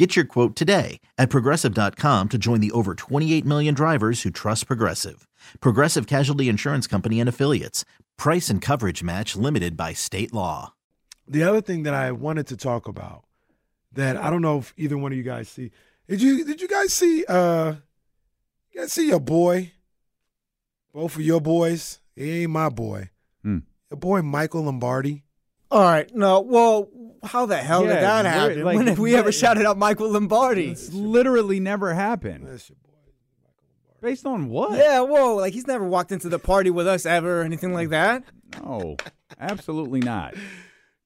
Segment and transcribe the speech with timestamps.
[0.00, 4.66] Get your quote today at progressive.com to join the over 28 million drivers who trust
[4.66, 5.28] Progressive.
[5.60, 7.84] Progressive Casualty Insurance Company and Affiliates.
[8.16, 10.72] Price and coverage match limited by state law.
[11.28, 13.24] The other thing that I wanted to talk about
[13.92, 15.70] that I don't know if either one of you guys see.
[16.08, 17.74] Did you did you guys see uh
[18.72, 19.72] you guys see your boy?
[20.94, 22.00] Both of your boys.
[22.16, 23.10] He ain't my boy.
[23.42, 23.58] Hmm.
[23.90, 25.24] Your boy Michael Lombardi.
[25.70, 26.88] All right, no, well,
[27.22, 28.62] how the hell Yeah, did that happen?
[28.64, 30.70] like, when have we ever shouted out Michael Lombardi?
[30.70, 32.46] It's literally never happened.
[32.46, 32.88] That's your boy.
[34.08, 34.78] Based on what?
[34.78, 37.90] Yeah, whoa, like he's never walked into the party with us ever or anything like
[37.90, 38.24] that.
[38.62, 38.96] No,
[39.38, 40.34] absolutely not.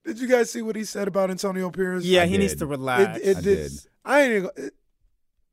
[0.04, 2.04] Did you guys see what he said about Antonio Pierce?
[2.04, 3.18] Yeah, I he needs to relax.
[3.18, 3.56] It, it I did.
[3.56, 3.72] did.
[4.04, 4.30] I ain't.
[4.32, 4.74] even gonna- It,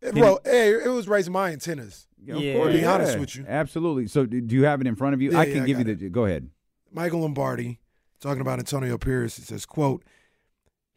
[0.02, 2.08] it, He well, hey, it was raising my antennas.
[2.30, 2.64] Of Yeah.
[2.64, 3.46] To be honest with you.
[3.48, 4.08] absolutely.
[4.08, 5.32] So, do do you have it in front of you?
[5.32, 6.10] Yeah, I yeah, can I give you got the.
[6.10, 6.50] Go ahead.
[6.92, 7.80] Michael Lombardi
[8.20, 9.38] talking about Antonio Pierce.
[9.38, 10.04] He says, "quote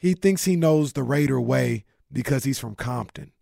[0.05, 3.33] He thinks he knows the Raider way because he's from Compton.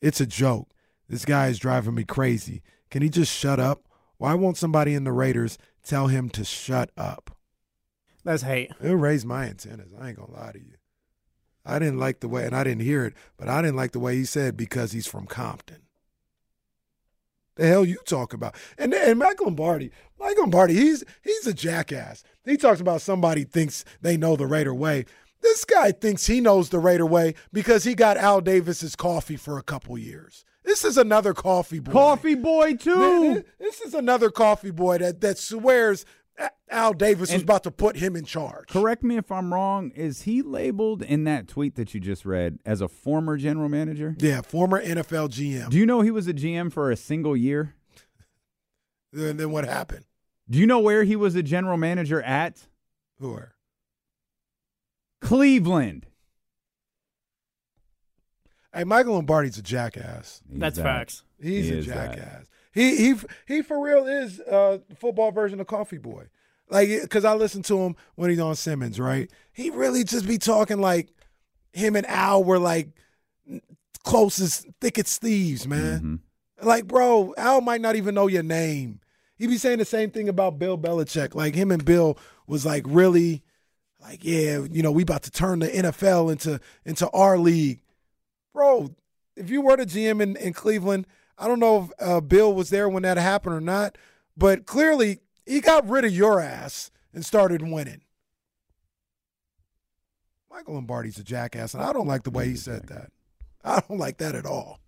[0.00, 0.70] It's a joke.
[1.08, 2.62] This guy is driving me crazy.
[2.88, 3.88] Can he just shut up?
[4.18, 7.36] Why won't somebody in the Raiders tell him to shut up?"
[8.22, 8.70] That's hate.
[8.80, 9.90] It raised my antennas.
[9.98, 10.76] I ain't gonna lie to you.
[11.66, 13.98] I didn't like the way, and I didn't hear it, but I didn't like the
[13.98, 15.82] way he said because he's from Compton.
[17.56, 18.54] The hell you talk about?
[18.78, 22.22] And and Michael Lombardi, Michael Lombardi, he's he's a jackass.
[22.44, 25.06] He talks about somebody thinks they know the Raider way.
[25.44, 29.58] This guy thinks he knows the Raider way because he got Al Davis's coffee for
[29.58, 30.44] a couple years.
[30.64, 31.92] This is another coffee boy.
[31.92, 33.44] Coffee boy too.
[33.60, 36.06] This is another coffee boy that that swears
[36.70, 38.68] Al Davis was about to put him in charge.
[38.68, 39.90] Correct me if I'm wrong.
[39.90, 44.16] Is he labeled in that tweet that you just read as a former general manager?
[44.18, 45.68] Yeah, former NFL GM.
[45.68, 47.74] Do you know he was a GM for a single year?
[49.12, 50.06] And then what happened?
[50.48, 52.66] Do you know where he was a general manager at?
[53.18, 53.53] Who are?
[55.24, 56.06] Cleveland.
[58.74, 60.42] Hey, Michael Lombardi's a jackass.
[60.50, 60.82] He's That's that.
[60.82, 61.22] facts.
[61.40, 62.16] He's He a is that.
[62.16, 62.46] jackass.
[62.72, 63.14] He he
[63.46, 66.24] he for real is uh the football version of Coffee Boy.
[66.68, 69.30] Like cuz I listen to him when he's on Simmons, right?
[69.52, 71.08] He really just be talking like
[71.72, 72.88] him and Al were like
[74.02, 76.00] closest as thick as thieves, man.
[76.60, 76.66] Mhm.
[76.66, 79.00] Like, bro, Al might not even know your name.
[79.36, 81.34] He be saying the same thing about Bill Belichick.
[81.34, 82.18] Like him and Bill
[82.48, 83.43] was like really
[84.04, 87.80] like, yeah, you know, we about to turn the NFL into into our league.
[88.52, 88.94] Bro,
[89.34, 91.06] if you were the GM in, in Cleveland,
[91.38, 93.96] I don't know if uh, Bill was there when that happened or not,
[94.36, 98.02] but clearly he got rid of your ass and started winning.
[100.50, 103.10] Michael Lombardi's a jackass, and I don't like the way he said that.
[103.64, 104.80] I don't like that at all.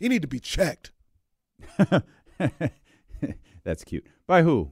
[0.00, 0.90] He need to be checked.
[3.64, 4.06] That's cute.
[4.26, 4.70] By who?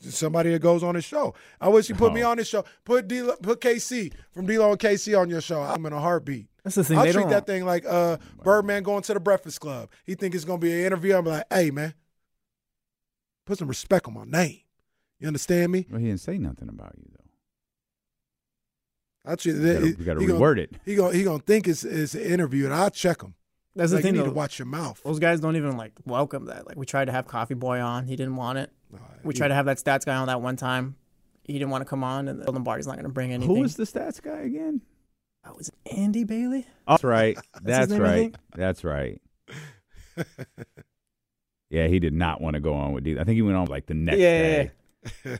[0.00, 1.34] Somebody that goes on his show.
[1.60, 2.30] I wish you put me Oh.
[2.30, 2.64] on his show.
[2.84, 5.60] Put D- put KC from D-Lo and KC on your show.
[5.60, 6.46] I'm in a heartbeat.
[6.62, 6.98] That's the thing.
[6.98, 7.30] I'll treat don't.
[7.30, 9.90] that thing like uh, Birdman going to the Breakfast Club.
[10.04, 11.16] He think it's gonna be an interview.
[11.16, 11.94] I'm like, hey man,
[13.44, 14.60] put some respect on my name.
[15.18, 15.86] You understand me?
[15.90, 17.04] Well, he didn't say nothing about you
[19.24, 19.32] though.
[19.32, 20.74] I treat We gotta, we gotta he reword gonna, it.
[20.84, 23.34] He gonna he gonna think it's, it's an interview, and I'll check him.
[23.78, 24.14] That's like, the thing.
[24.16, 24.32] you need though.
[24.32, 25.00] to watch your mouth.
[25.04, 26.66] Those guys don't even like welcome that.
[26.66, 28.70] Like we tried to have Coffee Boy on, he didn't want it.
[28.92, 30.96] No, We he- tried to have that stats guy on that one time,
[31.44, 33.54] he didn't want to come on, and the Lombardi's not going to bring anything.
[33.54, 34.82] Who was the stats guy again?
[35.46, 36.66] Oh, was it Andy Bailey?
[36.86, 37.36] Oh, that's right.
[37.54, 38.34] his That's name, right.
[38.56, 39.20] That's right.
[41.70, 43.12] yeah, he did not want to go on with D.
[43.18, 44.68] I think he went on like the next Yeah,
[45.24, 45.38] yeah, day.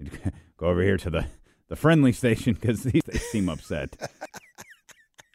[0.56, 1.26] go over here to the,
[1.68, 3.96] the friendly station because they seem upset.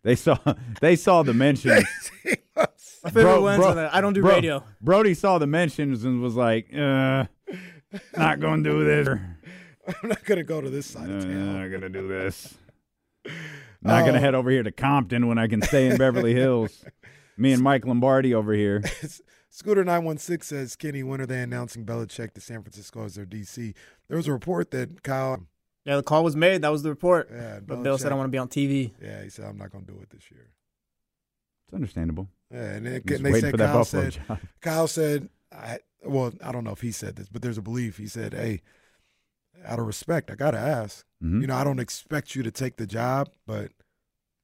[0.03, 0.37] They saw
[0.81, 1.83] they saw the mentions.
[3.03, 4.63] My favorite Bro- ones bro- I don't do bro- radio.
[4.79, 7.25] Brody saw the mentions and was like, uh,
[8.15, 9.07] "Not gonna do this.
[10.03, 11.31] I'm not gonna go to this side Uh, of town.
[11.31, 12.53] I'm not gonna do this.
[13.83, 14.21] Not gonna Oh.
[14.21, 16.85] head over here to Compton when I can stay in Beverly Hills.
[17.37, 18.83] Me and Mike Lombardi over here.
[19.49, 23.15] Scooter nine one six says, "Kenny, when are they announcing Belichick to San Francisco as
[23.15, 23.73] their DC?"
[24.07, 25.47] There was a report that Kyle,
[25.85, 26.61] Yeah, the call was made.
[26.61, 27.29] That was the report.
[27.33, 28.91] yeah, But Bill said I want to be on TV.
[29.01, 30.47] Yeah, he said I'm not gonna do it this year.
[31.65, 32.27] It's understandable.
[32.51, 34.39] Yeah, and, it, and they said for that Kyle said job.
[34.61, 37.97] Kyle said, I, well, I don't know if he said this, but there's a belief.
[37.97, 38.61] He said, "Hey,
[39.65, 41.05] out of respect, I gotta ask.
[41.23, 41.41] Mhm.
[41.41, 43.71] You know, I don't expect you to take the job, but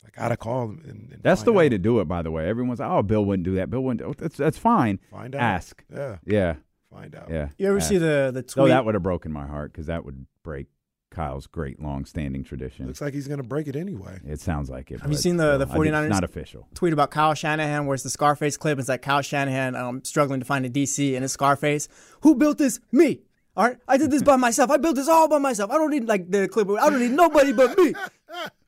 [0.06, 1.70] I gotta call and, and That's the find way out.
[1.72, 2.48] to do it, by the way.
[2.48, 3.70] Everyone's like, "Oh, Bill wouldn't do that.
[3.70, 5.00] Bill wouldn't." Do That's that's fine.
[5.12, 5.42] find out.
[5.42, 5.84] Ask.
[5.94, 6.56] Yeah, Yeah,
[6.92, 7.30] find out.
[7.30, 7.50] yeah.
[7.58, 7.90] You ever ask.
[7.90, 8.70] see the the So tweet?
[8.70, 10.68] that would have broken my heart because that would break
[11.10, 12.86] Kyle's great long-standing tradition.
[12.86, 14.20] Looks like he's gonna break it anyway.
[14.26, 15.02] It sounds like it.
[15.02, 16.04] Have you seen the- the I think 49ers?
[16.06, 16.68] It's not official.
[16.76, 18.78] tweet about Kyle Shanahan, where it's the Scarface clip.
[18.78, 21.88] It's like Kyle Shanahan um, struggling to find a DC, and it's Scarface.
[22.22, 22.80] Who built this?
[22.92, 23.22] Me.
[23.56, 24.70] All right, I did this by myself.
[24.70, 25.72] I built this all by myself.
[25.72, 26.70] I don't need like the clip.
[26.70, 27.94] I don't need nobody but me.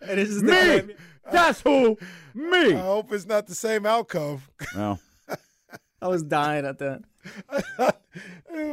[0.01, 0.93] And it's just the- Me.
[1.31, 1.97] That's who.
[2.33, 2.73] Me.
[2.73, 4.41] I hope it's not the same outcome.
[4.75, 4.99] well,
[6.01, 7.03] I was dying at that.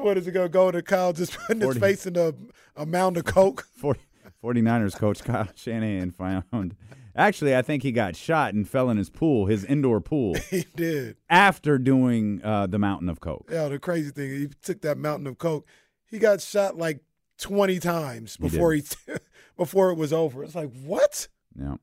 [0.03, 1.79] what is it gonna go to Kyle just putting 40.
[1.79, 2.33] his face in a,
[2.77, 3.67] a mound of coke?
[3.77, 4.01] 40,
[4.43, 6.77] 49ers coach Kyle Shanahan found.
[7.15, 10.67] Actually, I think he got shot and fell in his pool, his indoor pool, he
[10.77, 11.17] did.
[11.31, 13.49] after doing uh, the Mountain of Coke.
[13.51, 15.67] Yeah, the crazy thing, he took that mountain of coke.
[16.05, 17.01] He got shot like
[17.39, 18.83] twenty times before he,
[19.57, 20.45] before it was over.
[20.45, 21.27] It's like what?
[21.59, 21.77] Yeah.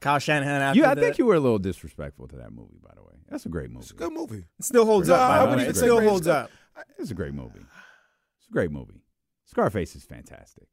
[0.00, 0.60] Kyle Shanahan.
[0.60, 3.02] After You, I the, think you were a little disrespectful to that movie, by the
[3.02, 3.14] way.
[3.30, 3.82] That's a great movie.
[3.84, 4.44] It's a good movie.
[4.58, 5.30] it still holds No, up.
[5.30, 5.66] I By the way.
[5.68, 6.50] It still holds up.
[6.98, 7.60] It's a great movie.
[8.38, 9.00] It's a great movie.
[9.46, 10.68] Scarface is fantastic.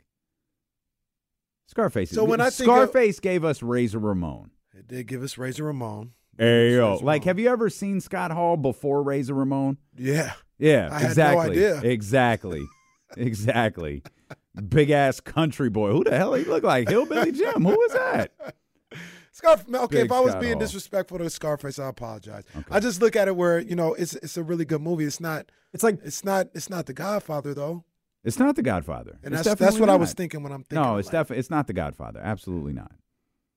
[1.68, 2.12] Scarface.
[2.12, 4.52] So is, when I think of- Scarface gave us Razor Ramon.
[4.78, 6.12] It did give us Razor Ramon.
[6.38, 7.28] Hey yo, like, Ramon.
[7.28, 9.78] have you ever seen Scott Hall before Razor Ramon?
[9.96, 11.50] Yeah, Yeah, I had no exactly.
[11.52, 11.82] idea.
[11.82, 12.66] Exactly.
[13.18, 14.04] exactly.
[14.68, 15.92] Big ass country boy.
[15.92, 16.90] Who the hell he look like?
[16.90, 17.64] Hillbilly Jim.
[17.64, 18.32] Who is that?
[19.32, 19.66] Scarf.
[19.72, 20.60] Okay, Big if I was Scott being Hall.
[20.62, 22.44] disrespectful to Scarface, I apologize.
[22.70, 25.06] I just look at it where you know it's it's a really good movie.
[25.06, 25.52] It's not.
[25.72, 26.48] It's like It's not.
[26.56, 27.84] It's not The Godfather though,
[28.24, 29.18] It's not The Godfather.
[29.24, 30.82] and It's that's that's definitely what I was thinking when I'm thinking.
[30.82, 32.22] No, it's like, definitely it's not The Godfather.
[32.24, 32.92] Absolutely not.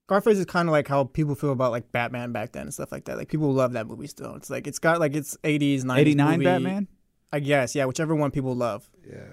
[0.07, 2.91] Scarface is kind of like how people feel about like Batman back then and stuff
[2.91, 3.17] like that.
[3.17, 4.35] Like people love that movie still.
[4.35, 5.97] It's like it's got like it's 80s, 90s.
[5.97, 6.45] Eighty nine movie.
[6.45, 6.87] Batman.
[7.31, 8.89] I guess yeah, whichever one people love.
[9.05, 9.25] Yeah,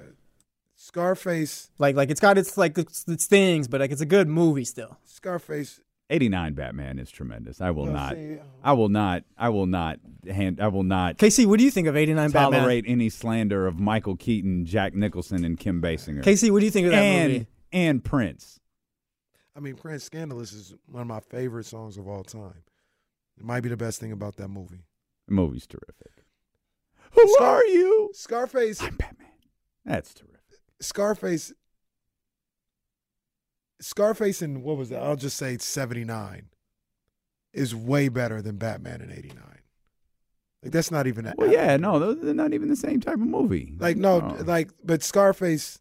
[0.75, 1.71] Scarface.
[1.79, 4.65] Like like it's got its like its, its things, but like it's a good movie
[4.65, 4.99] still.
[5.05, 5.81] Scarface.
[6.11, 7.61] Eighty nine Batman is tremendous.
[7.63, 8.13] I will Well, not.
[8.15, 9.25] see, uh, I will not.
[9.39, 9.99] I will not
[10.31, 10.61] hand.
[10.61, 12.61] I will not KC, what do you think of 89 Batman?
[12.61, 16.23] tolerate any slander of Michael Keaton, Jack Nicholson, and Kim Basinger.
[16.23, 17.47] KC, what do you think of that and movie?
[17.73, 18.61] and Prince.
[19.57, 22.65] I mean, Prince Scandalous is one of my favorite songs of all time.
[23.39, 24.85] It might be the best thing about that movie.
[25.27, 26.25] The movie's terrific.
[27.13, 28.11] Who Scar- are you?
[28.13, 28.83] Scarface.
[28.83, 29.29] I'm Batman.
[29.87, 30.35] That's terrific.
[30.81, 31.53] Scarface.
[33.81, 35.03] Scarface in what was that?
[35.03, 36.47] I'll just say seventy nine.
[37.53, 39.61] Is way better than Batman in eighty nine.
[40.63, 41.27] Like that's not even.
[41.27, 43.75] a- Well, yeah, no, they're not even the same type of movie.
[43.79, 44.43] Like no, Oh.
[44.45, 45.79] like but Scarface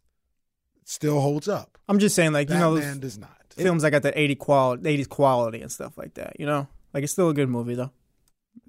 [0.84, 1.78] still holds up.
[1.88, 3.36] I'm just saying, like you know, Batman those does not.
[3.56, 6.38] films that got that 80 quality, 80s quality and stuff like that.
[6.38, 7.90] You know, like it's still a good movie though.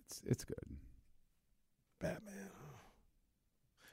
[0.07, 0.55] it's, it's good.
[1.99, 2.34] Batman.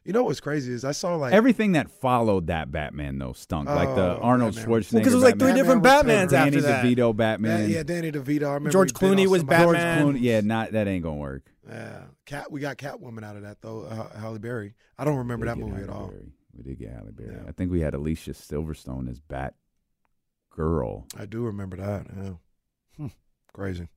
[0.04, 3.68] You know what's crazy is I saw like Everything that followed that Batman though stunk.
[3.68, 4.92] like the Oh, Arnold Batman was- Schwarzenegger.
[4.94, 5.56] Well, because it was like three Batman.
[5.64, 6.82] different Batman Batmans Danny after that.
[6.82, 7.70] Danny DeVito That- Batman.
[7.70, 8.42] yeah, Danny DeVito.
[8.42, 10.14] I remember George Clooney was somebody- George Batman.
[10.14, 10.20] Clooney.
[10.22, 11.44] Yeah, not that ain't gonna work.
[11.68, 12.50] Yeah, Cat.
[12.50, 13.82] We got Catwoman out of that though.
[13.82, 14.74] Uh, Halle Berry.
[14.98, 16.08] I don't remember that did get movie at Halle all.
[16.08, 16.32] Berry.
[16.56, 17.34] We did get Halle Berry.
[17.36, 17.48] Yeah.
[17.48, 19.54] I think we had Alicia Silverstone as Bat
[20.50, 21.06] Girl.
[21.16, 22.06] I do remember that.
[22.14, 22.30] Yeah.
[22.96, 23.06] Hmm.
[23.54, 23.88] Crazy.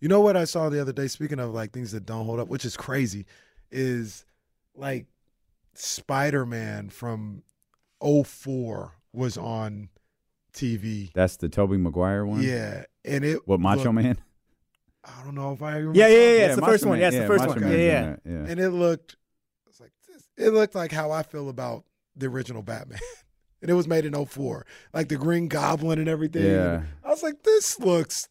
[0.00, 1.06] You know what I saw the other day?
[1.06, 3.24] Speaking of like things that don't hold up, which is crazy,
[3.70, 4.24] is
[4.74, 5.06] like
[5.78, 7.42] Spider Man from
[8.00, 9.88] 04 was on
[10.52, 11.12] TV.
[11.12, 12.42] That's the Tobey Maguire one.
[12.42, 14.18] Yeah, and it What Macho looked- Man?
[15.04, 15.98] I don't know if I remember.
[15.98, 16.46] Yeah, yeah, yeah.
[16.46, 16.98] It's the Macho first one.
[16.98, 17.00] Man.
[17.00, 17.70] Yeah, it's the first Macho one.
[17.70, 18.16] Yeah, yeah.
[18.24, 18.44] yeah.
[18.48, 19.16] and it looked
[19.68, 21.84] it's like this, it looked like how I feel about
[22.16, 22.98] the original Batman.
[23.62, 24.66] and it was made in 04.
[24.92, 26.44] Like the Green Goblin and everything.
[26.44, 26.82] Yeah.
[27.04, 28.28] I was like, this looks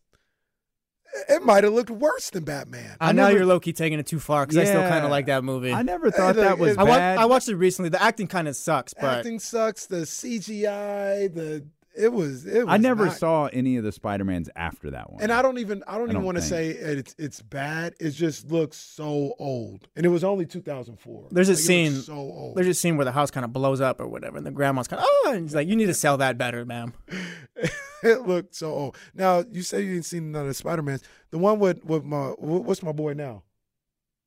[1.29, 2.95] it might have looked worse than Batman.
[2.99, 5.03] I, I know never- you're low key taking it too far because I still kind
[5.05, 5.71] of like that movie.
[5.73, 7.17] I never thought Hey, that look, was it- I, wa- bad.
[7.17, 7.89] I watched it recently.
[7.89, 11.65] The acting kind of sucks, but Acting sucks, the CGI, the
[11.97, 12.45] It was.
[12.45, 15.21] It was I never not- saw any of the Spider Mans after that one.
[15.21, 15.83] And I don't even.
[15.87, 17.95] I don't I even don't want to say it's it's bad.
[17.99, 21.27] It just looks so old, and it was only 2004.
[21.31, 22.55] There's a Like, it scene- so old.
[22.57, 24.87] There's a scene where the house kind of blows up or whatever, and the grandma's
[24.87, 26.93] kind of oh, and he's like, "You need to sell that better, ma'am."
[28.03, 28.97] it looked so old.
[29.13, 31.01] Now you say you didn't see none of the Spider Mans.
[31.31, 33.43] The one with with my what's my boy now?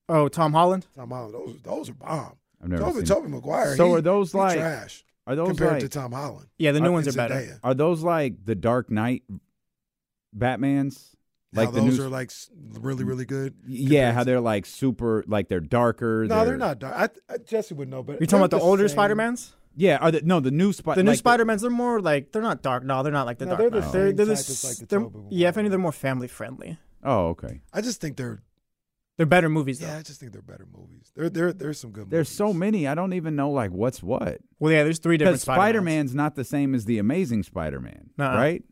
[0.08, 0.86] Oh, Tom Holland.
[0.96, 1.34] Tom Holland.
[1.34, 2.36] Those those are bomb.
[2.62, 3.04] I've never Tobey, seen.
[3.06, 3.76] Tobey Maguire.
[3.76, 6.48] So he- are those like- trash Are those compared like to Tom Holland?
[6.58, 7.34] Yeah, the new Are- ones are better.
[7.34, 7.60] Zendaya.
[7.62, 9.22] are those like the Dark Knight
[10.36, 11.14] Batmans?
[11.52, 12.30] Now Like the those new, are like
[12.80, 13.54] really really good.
[13.66, 16.26] yeah, how to- they're like super, like they're darker.
[16.28, 16.94] No, they're not dark.
[17.28, 18.96] I, I, Jesse would know, but You're talking about the older same.
[18.96, 19.54] Spider Mans.
[19.74, 20.96] Yeah, are the, no the new Spider.
[21.00, 22.84] The new like Spider Mans, they're more like they're not dark.
[22.84, 23.60] No, they're not like the No, dark.
[23.60, 23.92] they're the Knight.
[23.92, 25.60] same they're, type s- like, the they're- yeah, if Maguire.
[25.60, 26.78] any, they're more family friendly.
[27.02, 27.60] Oh, okay.
[27.72, 28.42] I just think they're
[29.18, 29.88] They're better movies though.
[29.88, 29.98] yeah.
[29.98, 31.12] I just think they're better movies.
[31.14, 32.04] There there there's some good.
[32.06, 32.10] Movies.
[32.12, 32.36] There's movies.
[32.38, 32.86] so many.
[32.88, 34.38] I don't even know like what's what.
[34.58, 37.42] Well, yeah, there's three different Because Spider Spider Man's not the same as the Amazing
[37.42, 38.36] Spider Man, Nuh-uh.
[38.36, 38.62] right?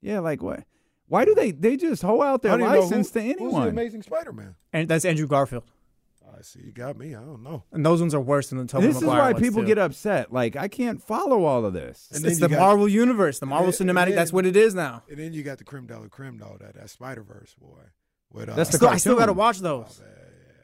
[0.00, 0.64] Yeah, like what?
[1.06, 3.52] Why do they they just hoe out I their don't know license who- to Who's
[3.52, 3.60] the?
[3.68, 4.54] Amazing Spider-Man?
[4.72, 5.64] and that's Andrew Garfield.
[6.36, 6.60] I see.
[6.64, 7.14] You got me.
[7.14, 7.62] I don't know.
[7.70, 9.66] And those ones are worse than the Tobey This is why ones, people too.
[9.68, 10.32] get upset.
[10.32, 12.08] Like I can't follow all of this.
[12.12, 14.06] And It's then the got- Marvel universe, the Marvel then- and cinematic.
[14.06, 15.02] then- that's what it is now.
[15.10, 16.56] And then you got the creme de la creme though.
[16.60, 17.82] That that Spider Verse boy.
[18.34, 19.22] With, uh, That's the Still, I still cartoon.
[19.22, 20.02] got to watch those.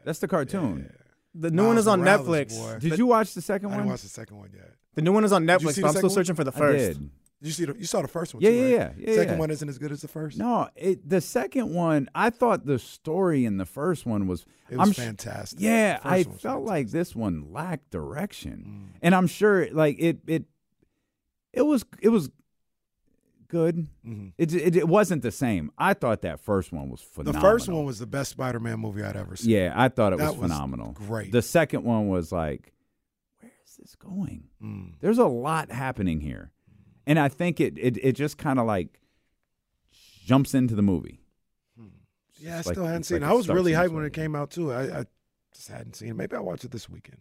[0.05, 0.93] That's the cartoon.
[1.35, 2.59] The new one is on Morales, Netflix.
[2.59, 2.79] boy.
[2.81, 3.93] Did you watch the second I didn't one?
[3.93, 4.73] watch the second one yet.
[4.97, 6.15] The new one is on Did you Netflix, see but I'm still one?
[6.15, 6.79] searching for the I first.
[6.99, 6.99] did.
[6.99, 8.43] Did you see the, you saw the first one?
[8.43, 8.95] Yeah, too, yeah, right?
[8.99, 9.39] yeah, yeah, Second yeah.
[9.39, 10.37] one isn't as good as the first.
[10.37, 12.11] No, it, the second one.
[12.15, 14.45] I thought the story in the first one was.
[14.69, 15.61] it was I'm sh- fantastic.
[15.61, 16.69] Yeah, The first I one was felt fantastic.
[16.69, 18.99] like this one lacked direction, Mm.
[19.03, 20.45] and I'm sure like it it
[21.53, 22.29] it was it was
[23.51, 23.87] good.
[24.07, 24.33] Mhm.
[24.39, 25.71] It, it it wasn't the same.
[25.77, 27.43] I thought that first one was phenomenal.
[27.43, 29.51] The first one was the best Spider-Man movie I'd ever seen.
[29.51, 30.93] yeah, I thought it That was was phenomenal.
[30.93, 31.33] great.
[31.33, 32.73] The second one was like,
[33.41, 34.45] where is this going?
[34.63, 34.95] Mm.
[35.01, 36.53] There's a lot happening here,
[37.07, 39.01] and I think it it it just kind of like
[40.25, 41.21] jumps into the movie.
[42.39, 43.33] Yeah, I It's like- still hadn't seen like it.
[43.33, 44.73] I was really hyped when it came out too.
[44.73, 45.05] I, I
[45.55, 46.15] just hadn't seen it.
[46.17, 47.19] Maybe I'll watch it this weekend.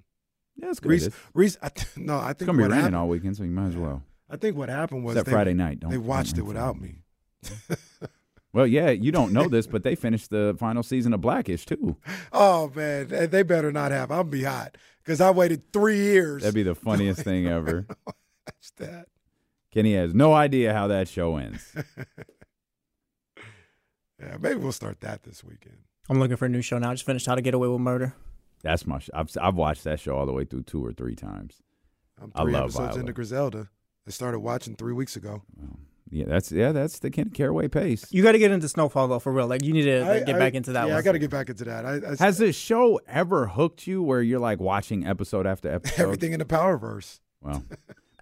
[0.56, 0.90] Yeah, it's good.
[0.92, 3.44] Reese, it's, Reese, I th- no, I it's gonna be raining happened, all weekend, so
[3.44, 4.04] you might as well.
[4.30, 5.80] I think what happened was Except they, Friday night.
[5.80, 7.04] Don't they don't watched it without me.
[8.52, 11.98] Well, yeah, you don't know this, but they finished the final season of Blackish too.
[12.32, 14.12] Oh man, they, they better not have.
[14.12, 16.42] I'll be hot because I waited three years.
[16.44, 17.86] That'd be the funniest thing ever.
[18.06, 18.16] Watch
[18.78, 19.08] that.
[19.72, 21.76] Kenny has no idea how that show ends.
[24.20, 25.78] Yeah, maybe we'll start that this weekend.
[26.10, 26.90] I'm looking for a new show now.
[26.90, 28.14] I just finished How to Get Away with Murder.
[28.64, 29.00] That's my.
[29.00, 31.62] Sh- I've I've watched that show all the way through two or three times.
[32.22, 33.00] I'm I three love episodes Viola.
[33.00, 33.70] into Griselda.
[34.10, 35.44] I started watching three weeks ago.
[36.10, 38.04] Yeah, that's yeah, that's the Kenny Caraway pace.
[38.10, 39.46] You got to get into Snowfall though, for real.
[39.46, 41.00] Like you need to like, I- get I- back into that Yeah, one.
[41.00, 41.86] I got to get back into that.
[41.86, 46.02] I, I Has this show ever hooked you where you're like watching episode after episode?
[46.02, 47.20] everything in the Powerverse.
[47.42, 47.64] Well,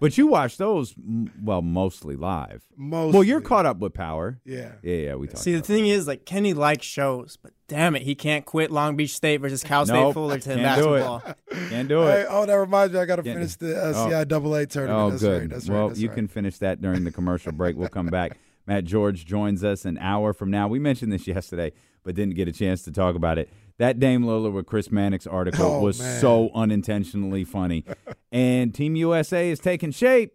[0.00, 0.94] but you watch those
[1.42, 2.62] well mostly live.
[2.76, 3.14] Most.
[3.14, 4.38] Well, you're caught up with Power.
[4.44, 4.72] Yeah.
[4.82, 5.38] Yeah, yeah, we talked.
[5.38, 8.96] See, the thing is, like Kenny likes shows, but damn it, he can't quit Long
[8.96, 11.36] Beach State versus Cal State Nope, Fullerton can't do it.
[11.68, 12.26] Can't do Hey, it.
[12.30, 12.98] oh, that reminds me.
[13.00, 14.08] I got to finish the uh, Oh.
[14.10, 15.00] CIAA tournament.
[15.00, 15.40] Oh, that's good.
[15.42, 15.88] Right, that's well, right.
[15.88, 16.14] That's you right.
[16.16, 17.76] can finish that during the commercial break.
[17.76, 18.38] We'll come back.
[18.66, 20.68] Matt George joins us an hour from now.
[20.68, 21.72] We mentioned this yesterday,
[22.04, 23.48] but didn't get a chance to talk about it.
[23.78, 26.20] That Dame Lillard with Chris Mannix article Oh, was man.
[26.20, 27.84] so unintentionally funny.
[28.32, 30.32] and Team USA is taking shape.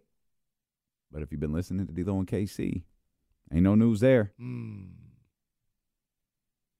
[1.12, 2.82] But if you've been listening to D'Lo and KC,
[3.52, 4.32] ain't no news there.
[4.40, 4.86] Mm.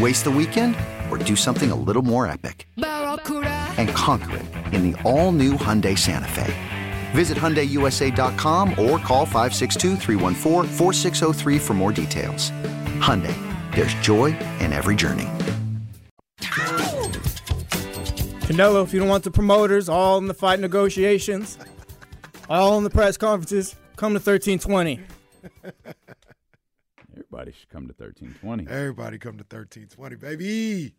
[0.00, 0.76] Waste the weekend
[1.10, 2.66] or do something a little more epic?
[2.76, 6.54] And conquer it in the all new Hyundai Santa Fe.
[7.10, 9.96] Visit HyundaiUSA.com or call 562
[11.58, 12.50] for more details.
[12.98, 13.36] Hyundai,
[13.74, 14.26] there's joy
[14.60, 15.28] in every journey.
[18.46, 21.58] Canelo, if you don't want the promoters, all in the fight negotiations,
[22.48, 25.00] all in the press conferences, come to 1320.
[27.32, 28.66] Everybody should come to 1320.
[28.68, 30.94] Everybody come to 1320, baby.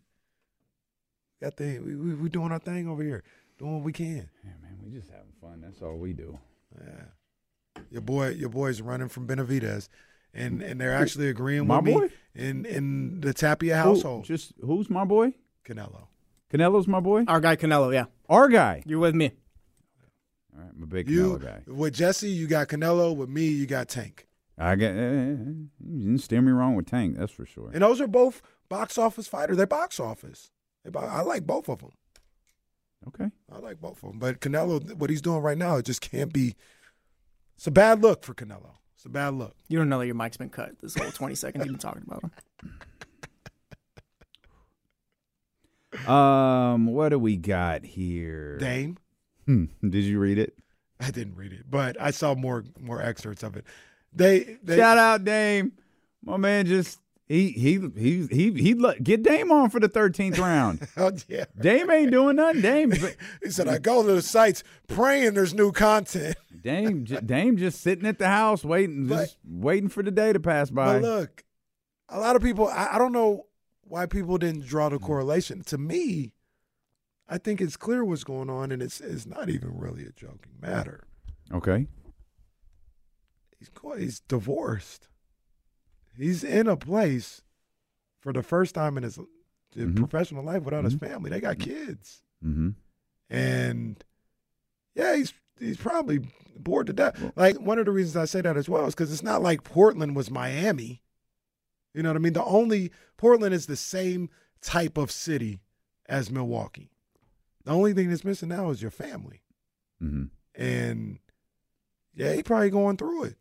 [1.41, 3.23] Got the we, we we doing our thing over here,
[3.59, 4.29] doing what we can.
[4.43, 5.59] Yeah, man, we just having fun.
[5.61, 6.39] That's all we do.
[6.79, 7.81] Yeah.
[7.89, 9.89] Your boy, your boy's running from Benavidez,
[10.33, 14.23] and and they're actually agreeing My with me in in the Tapia Who- household.
[14.23, 15.33] just who's my boy?
[15.65, 16.07] Canelo.
[16.53, 17.25] Canelo's my boy.
[17.27, 18.05] Our guy Canelo, yeah.
[18.29, 18.83] Our guy.
[18.85, 19.31] You're with me.
[20.55, 21.61] All right, I'm a big You Canelo guy.
[21.67, 23.13] with Jesse, you got Canelo.
[23.15, 24.27] With me, you got Tank.
[24.61, 24.91] I get.
[24.91, 27.17] Uh, you didn't steer me wrong with Tank.
[27.17, 27.71] That's for sure.
[27.73, 29.57] And those are both box office fighters.
[29.57, 30.51] They're box office.
[30.83, 31.91] They bo- I like both of them.
[33.07, 33.31] Okay.
[33.51, 34.19] I like both of them.
[34.19, 36.55] But Canelo, what he's doing right now, it just can't be.
[37.57, 38.75] It's a bad look for Canelo.
[38.95, 39.55] It's a bad look.
[39.67, 42.03] You don't know that your mic's been cut this whole 20 seconds you've been talking
[42.05, 42.31] about him.
[46.07, 48.57] Um, what do we got here?
[48.57, 48.97] Dame.
[49.45, 49.65] Hmm.
[49.81, 50.57] Did you read it?
[50.99, 53.65] I didn't read it, but I saw more more excerpts of it.
[54.13, 55.71] They, they Shout out Dame.
[56.23, 60.85] My man just he he he he he get Dame on for the thirteenth round.
[60.97, 61.45] Oh yeah.
[61.59, 62.61] Dame ain't doing nothing.
[62.61, 62.91] Dame
[63.43, 66.35] He said, I go to the sites praying there's new content.
[66.61, 70.33] Dame j- Dame just sitting at the house waiting But- just waiting for the day
[70.33, 70.99] to pass by.
[70.99, 71.43] But look,
[72.09, 73.45] a lot of people, I, I don't know
[73.83, 75.61] why people didn't draw the correlation.
[75.63, 76.33] To me,
[77.29, 80.51] I think it's clear what's going on, and it's it's not even really a joking
[80.61, 81.05] matter.
[81.53, 81.87] okay.
[83.61, 83.69] He's
[83.99, 85.07] he's divorced.
[86.17, 87.43] He's in a place
[88.19, 89.19] for the first time in his
[89.75, 89.95] Mhm.
[89.95, 90.99] professional life without his Mhm.
[90.99, 91.29] family.
[91.29, 92.69] They got kids, Mm-hmm.
[93.29, 94.03] and
[94.95, 97.31] yeah, he's he's probably bored to death.
[97.35, 99.63] Like one of the reasons I say that as well is because it's not like
[99.63, 101.03] Portland was Miami.
[101.93, 102.33] You know what I mean?
[102.33, 104.29] The only Portland is the same
[104.61, 105.61] type of city
[106.07, 106.89] as Milwaukee.
[107.63, 109.43] The only thing that's missing now is your family,
[110.01, 110.25] Mm-hmm.
[110.55, 111.19] and
[112.15, 113.37] yeah, he probably going through it.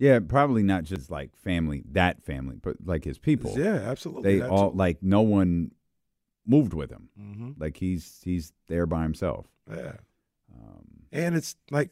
[0.00, 3.54] Yeah, probably not just like family, that family, but like his people.
[3.56, 4.40] Yeah, absolutely.
[4.40, 5.72] They all like no one
[6.46, 7.10] moved with him.
[7.16, 9.46] hmm Like he's he's there by himself.
[9.70, 9.92] Yeah,
[10.52, 11.90] Um, and it's like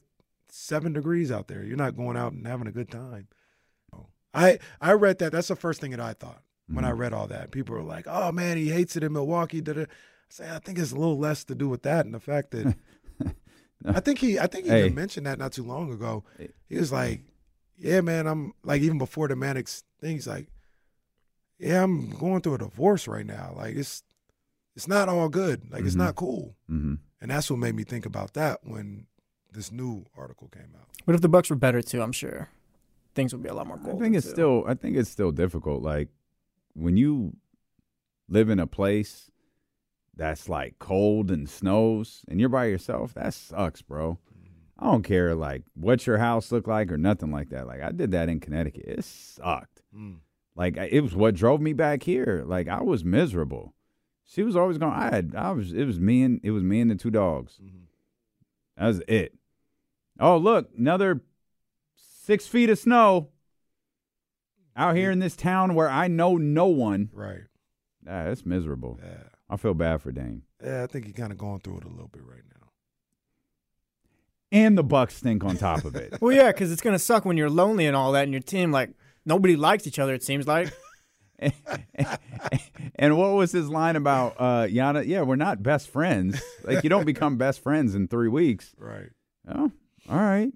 [0.48, 1.62] seven degrees out there.
[1.62, 3.28] You're not going out and having a good time.
[4.34, 5.32] I I read that.
[5.32, 6.98] That's the first thing that I thought when I Mhm.
[6.98, 7.50] read all that.
[7.50, 9.82] People were like, "Oh man, he hates it in Milwaukee." Da-da.
[9.82, 9.86] I
[10.28, 12.74] say, I think it's a little less to do with that and the fact that
[13.86, 14.80] I think he I think he Hey.
[14.80, 16.24] even mentioned that not too long ago.
[16.68, 17.22] He was like,
[17.78, 20.48] "Yeah, man, I'm like even before the Mannix thing, he's like,
[21.58, 23.52] yeah, I'm going through a divorce right now.
[23.56, 24.02] Like it's
[24.76, 25.70] it's not all good.
[25.70, 25.98] Like it's Mhm.
[25.98, 29.06] not cool." hmm And that's what made me think about that when
[29.52, 30.88] this new article came out.
[31.04, 32.48] But if the Bucks were better too, I'm sure
[33.14, 34.32] things would be a lot more I think it's too.
[34.32, 35.82] still I think it's still difficult.
[35.82, 36.08] Like
[36.74, 37.36] when you
[38.28, 39.30] live in a place
[40.14, 44.18] that's like cold and snows and you're by yourself, that sucks, bro.
[44.78, 47.66] I don't care like what your house looked like or nothing like that.
[47.66, 48.84] Like I did that in Connecticut.
[48.86, 49.82] It sucked.
[49.96, 50.18] Mm.
[50.54, 52.44] Like it was what drove me back here.
[52.46, 53.74] Like I was miserable.
[54.24, 54.92] She was always going.
[54.92, 55.34] I had.
[55.36, 55.72] I was.
[55.72, 57.58] It was me and it was me and the two dogs.
[58.76, 59.34] That was it.
[60.20, 61.22] Oh look, another
[61.96, 63.30] six feet of snow
[64.76, 67.10] out here in this town where I know no one.
[67.12, 67.42] Right.
[68.06, 68.98] Ah, that's miserable.
[69.02, 69.24] Yeah.
[69.50, 70.42] I feel bad for Dame.
[70.62, 72.57] Yeah, I think he's kind of going through it a little bit right now.
[74.50, 76.14] And the Bucks stink on top of it.
[76.20, 78.72] Well, yeah, because it's gonna suck when you're lonely and all that, and your team
[78.72, 78.90] like
[79.26, 80.14] nobody likes each other.
[80.14, 80.72] It seems like.
[82.96, 85.06] and what was his line about uh Yana?
[85.06, 86.40] Yeah, we're not best friends.
[86.64, 88.74] Like you don't become best friends in three weeks.
[88.78, 89.10] Right.
[89.48, 89.70] Oh,
[90.08, 90.52] all right.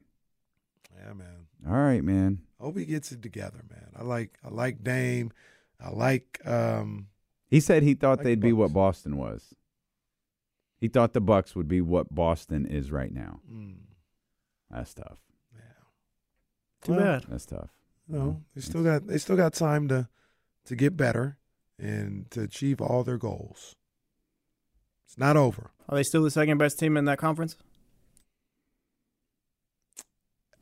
[0.96, 1.46] Yeah, man.
[1.68, 2.40] All right, man.
[2.60, 3.88] Hope he gets it together, man.
[3.96, 5.32] I like I like Dame.
[5.80, 7.06] I like um
[7.48, 9.54] He said he thought Like they'd the be what Boston was.
[10.82, 13.40] He thought the Bucks would be what Boston is right now.
[13.48, 13.76] mm,
[14.68, 15.18] That's tough.
[15.54, 15.60] Yeah.
[16.82, 17.24] Too Well, bad.
[17.28, 17.70] That's tough.
[18.08, 20.08] no, they still got they still got time to
[20.64, 21.38] to get better
[21.78, 23.76] and to achieve all their goals.
[25.06, 25.70] It's not over.
[25.88, 27.56] Are they still the second best team in that conference?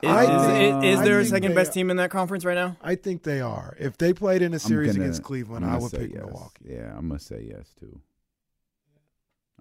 [0.02, 1.74] Is, I is- think- is there a second best are.
[1.74, 2.76] team in that conference right now?
[2.82, 3.74] I think they are.
[3.78, 6.12] If they played in a I'm series gonna- against Cleveland, I'm I gonna would pick
[6.12, 6.24] yes.
[6.24, 6.64] Milwaukee.
[6.68, 8.00] Yeah, I'm gonna say yes too.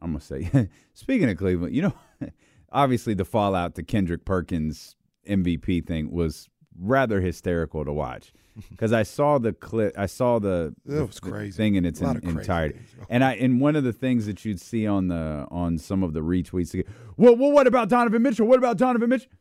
[0.01, 0.69] I'm gonna say.
[0.93, 1.93] Speaking of Cleveland, you know,
[2.71, 4.95] obviously the fallout to Kendrick Perkins
[5.27, 6.49] MVP thing was
[6.81, 8.31] rather hysterical to watch
[8.71, 11.55] because I saw the clip, I saw the, the- crazy.
[11.55, 14.88] thing in its en- entirety, and I and one of the things that you'd see
[14.88, 16.73] on the on some of the retweets,
[17.17, 18.47] well, well, what about Donovan Mitchell?
[18.47, 19.31] What about Donovan Mitchell?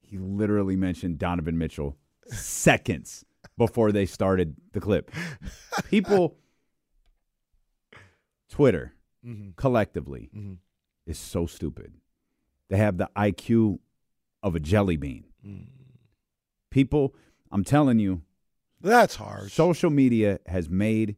[0.00, 3.24] He literally mentioned Donovan Mitchell seconds
[3.56, 5.10] before they started the clip.
[5.88, 6.36] People,
[8.48, 8.92] Twitter
[9.24, 9.54] Mhm.
[9.56, 10.58] collectively Mhm.
[11.06, 11.94] is so stupid.
[12.68, 13.80] They have the IQ
[14.42, 15.24] of a jelly bean.
[15.44, 15.66] Mm.
[16.70, 17.14] People,
[17.50, 18.22] I'm telling you,
[18.80, 19.50] That's hard.
[19.50, 21.16] social media has made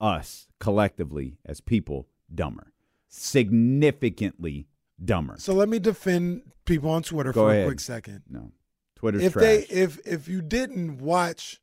[0.00, 2.72] us collectively as people dumber,
[3.08, 4.66] significantly
[5.02, 5.36] dumber.
[5.38, 7.64] So let me defend people on Twitter Go for ahead.
[7.64, 8.22] a quick second.
[8.28, 8.52] No,
[8.96, 9.42] Twitter's if trash.
[9.44, 11.60] they if if you didn't watch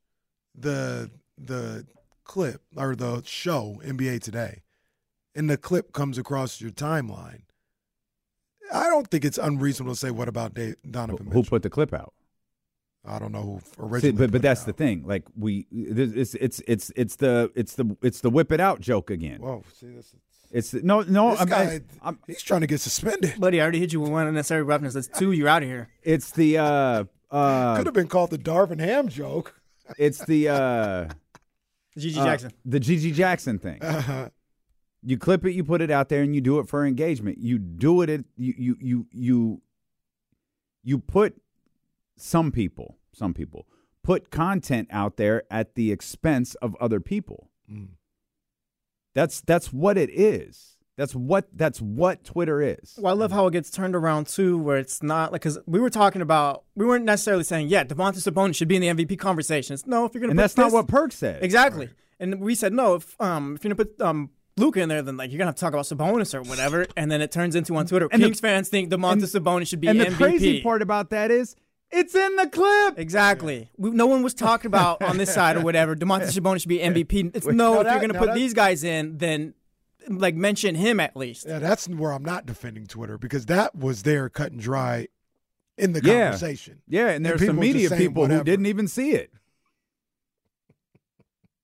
[0.56, 1.86] the the
[2.24, 4.62] clip or the show NBA Today,
[5.36, 7.42] and the clip comes across your timeline,
[8.72, 11.70] I don't think it's unreasonable to say, "What about Dave, Donovan who Mitchell?" put the
[11.70, 12.14] clip out?
[13.06, 14.12] I don't know who See, originally.
[14.14, 14.68] but put but it that's out.
[14.68, 15.04] the thing.
[15.06, 19.10] Like we, it's it's it's it's the it's the it's the whip it out joke
[19.10, 19.42] again.
[19.42, 20.16] Whoa, see this.
[20.52, 21.32] It's no no.
[21.32, 23.40] This I'm, guy, I'm, he's trying to get suspended.
[23.40, 24.94] Buddy, I already hit you with one unnecessary roughness.
[24.94, 25.32] That's two.
[25.32, 25.90] You're out of here.
[26.04, 27.76] it's the uh uh.
[27.76, 29.60] Could have been called the Darvin Ham joke.
[29.98, 31.10] It's the uh.
[31.98, 32.52] Gigi uh, Jackson.
[32.66, 33.82] the GG Jackson thing.
[33.82, 34.30] Uh,
[35.06, 37.38] You clip it, you put it out there, and you do it for engagement.
[37.40, 38.10] You do it.
[38.10, 39.62] At, you you you you
[40.84, 41.36] you put
[42.18, 43.68] some people, some people
[44.04, 47.50] put content out there at the expense of other people.
[47.72, 47.88] Mm.
[49.14, 50.78] That's that's what it is.
[50.96, 52.98] That's what that's what Twitter is.
[53.00, 55.80] Well, I love how it gets turned around too, where it's not like because we
[55.80, 59.18] were talking about we weren't necessarily saying yeah, Devontae Sabonis should be in the MVP
[59.18, 59.88] conversations.
[59.88, 61.44] No, if you're gonna And put that's not what Perk said.
[61.44, 61.90] exactly.
[62.20, 65.18] And we said no, if um if you're gonna put um Luka in there, then
[65.18, 67.76] like you're gonna have to talk about Sabonis or whatever, and then it turns into
[67.76, 70.06] on Twitter, And the- fans think Devontae and- Sabonis should be MVP.
[70.06, 71.56] And the crazy part about that is
[71.92, 72.98] it's in the clip.
[73.00, 73.70] Exactly.
[73.78, 75.96] We, no one was talking about on this side or whatever.
[75.96, 77.36] Domantas Sabonis should be MVP.
[77.36, 77.54] It's no.
[77.54, 79.54] Now if that- you're gonna put that- these guys in, then
[80.10, 81.46] like mention him at least.
[81.48, 85.08] Yeah, that's where I'm not defending Twitter because that was there cut and dry
[85.78, 86.26] in the Yeah.
[86.26, 86.82] conversation.
[86.88, 88.40] Yeah, and there's some people media people whatever.
[88.40, 89.32] who didn't even see it.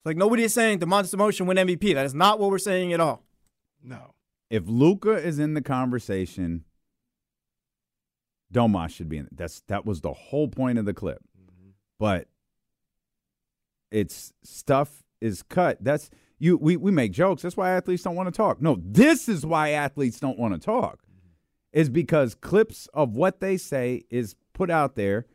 [0.06, 1.94] Like nobody is saying Domantas Sabonis should win MVP.
[1.94, 3.24] That is not what we're saying at all.
[3.84, 4.14] No.
[4.50, 6.64] If Luka is in the conversation,
[8.54, 9.28] Domas should be in.
[9.32, 11.20] That's that was the whole point of the clip.
[11.40, 11.70] Mm-hmm.
[12.00, 12.28] But
[13.92, 15.78] it's stuff is cut.
[15.82, 16.10] That's
[16.40, 16.58] you.
[16.58, 17.44] We we make jokes.
[17.44, 18.62] That's why athletes don't want to talk.
[18.62, 21.00] No, this is why athletes don't want to talk.
[21.04, 21.80] Mm-hmm.
[21.80, 25.28] Is because clips of what they say is put out there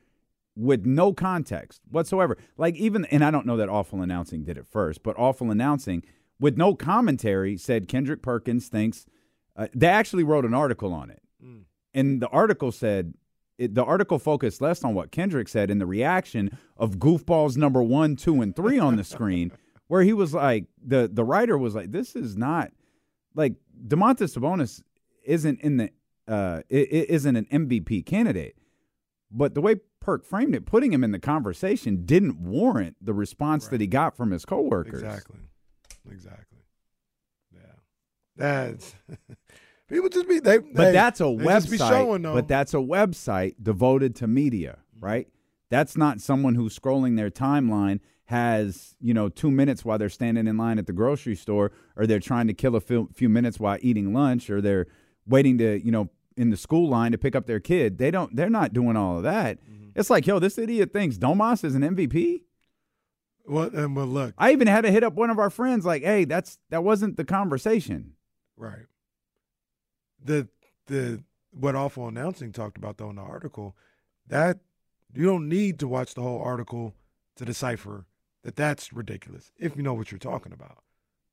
[0.57, 2.37] with no context whatsoever.
[2.57, 6.05] Like even, and I don't know that awful announcing did it first, but awful announcing
[6.41, 9.07] with no commentary said Kendrick Perkins thinks.
[9.57, 11.23] Uh, they actually wrote an article on it,
[11.93, 13.15] and the article said
[13.57, 17.81] it, the article focused less on what Kendrick said and the reaction of goofballs number
[17.83, 19.53] one, two, and three on the screen,
[19.87, 22.73] where he was like, the the writer was like, this is not
[23.37, 23.55] like
[23.87, 24.83] Domantas Sabonis
[25.25, 25.91] isn't in the
[26.27, 28.57] uh isn't an MVP candidate,
[29.35, 33.69] but the way Perk framed it, putting him in the conversation didn't warrant the response
[33.69, 35.03] that he got from his coworkers.
[35.03, 35.39] Exactly.
[36.11, 36.59] Exactly.
[37.53, 37.61] Yeah.
[38.37, 38.95] That's
[39.89, 40.59] people just be they.
[40.59, 41.89] But they- that's a they just be website.
[41.89, 45.05] showing, but that's a website devoted to media, mm-hmm.
[45.05, 45.29] right?
[45.71, 50.47] That's not someone who's scrolling their timeline has you know two minutes while they're standing
[50.47, 53.59] in line at the grocery store, or they're trying to kill a few, few minutes
[53.59, 54.87] while eating lunch, or they're
[55.27, 57.99] waiting to you know in the school line to pick up their kid.
[57.99, 58.35] They don't.
[58.35, 59.59] They're not doing all of that.
[59.65, 59.91] Mm-hmm.
[59.95, 62.43] It's like, yo, this idiot thinks Domas is an MVP.
[63.47, 66.03] well, and well, look, I even had to hit up one of our friends, like,
[66.03, 68.13] hey, that's that wasn't the conversation.
[68.57, 68.87] right.
[70.23, 70.49] The
[70.87, 73.77] the what awful announcing talked about though in the article
[74.27, 74.59] that
[75.15, 76.95] you don't need to watch the whole article
[77.37, 78.07] to decipher
[78.43, 80.79] that that's ridiculous if you know what you're talking about.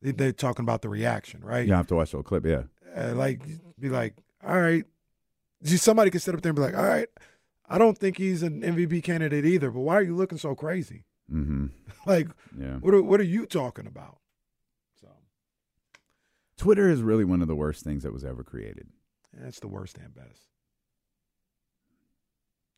[0.01, 1.67] They, they're talking about the reaction, right?
[1.67, 2.63] You have to watch the whole clip, yeah.
[2.95, 3.41] uh, like
[3.79, 4.85] be like, all right,
[5.63, 7.07] See, somebody could sit up there and be like, all right,
[7.69, 11.05] I don't think he's an MVP candidate either, but why are you looking so crazy?
[11.31, 11.67] Mm-hmm.
[12.07, 12.77] Like, Yeah.
[12.77, 14.17] what are, what are you talking about?
[14.99, 15.07] So
[16.57, 18.87] Twitter is really one of the worst things that was ever created.
[19.33, 20.47] that's the worst and best.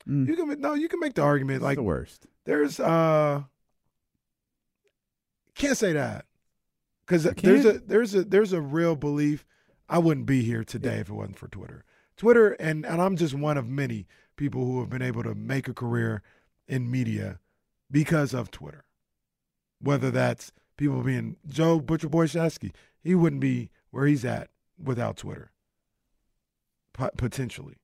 [0.08, 0.28] Mm.
[0.28, 2.28] You can no, you can make the argument It's like the worst.
[2.44, 3.44] there's uh
[5.56, 6.26] Can't say that
[7.06, 9.46] because there's a there's a there's a real belief.
[9.88, 11.86] I wouldn't be here today if it wasn't for Twitter.
[12.18, 15.68] Twitter, and and I'm just one of many people who have been able to make
[15.68, 16.22] a career
[16.68, 17.40] in media
[17.92, 18.86] because of Twitter.
[19.80, 22.72] Whether that's people being Joe Butcher Shasky,
[23.02, 24.50] he wouldn't be where he's at
[24.82, 25.52] without Twitter.
[26.94, 27.78] Pot- potentially,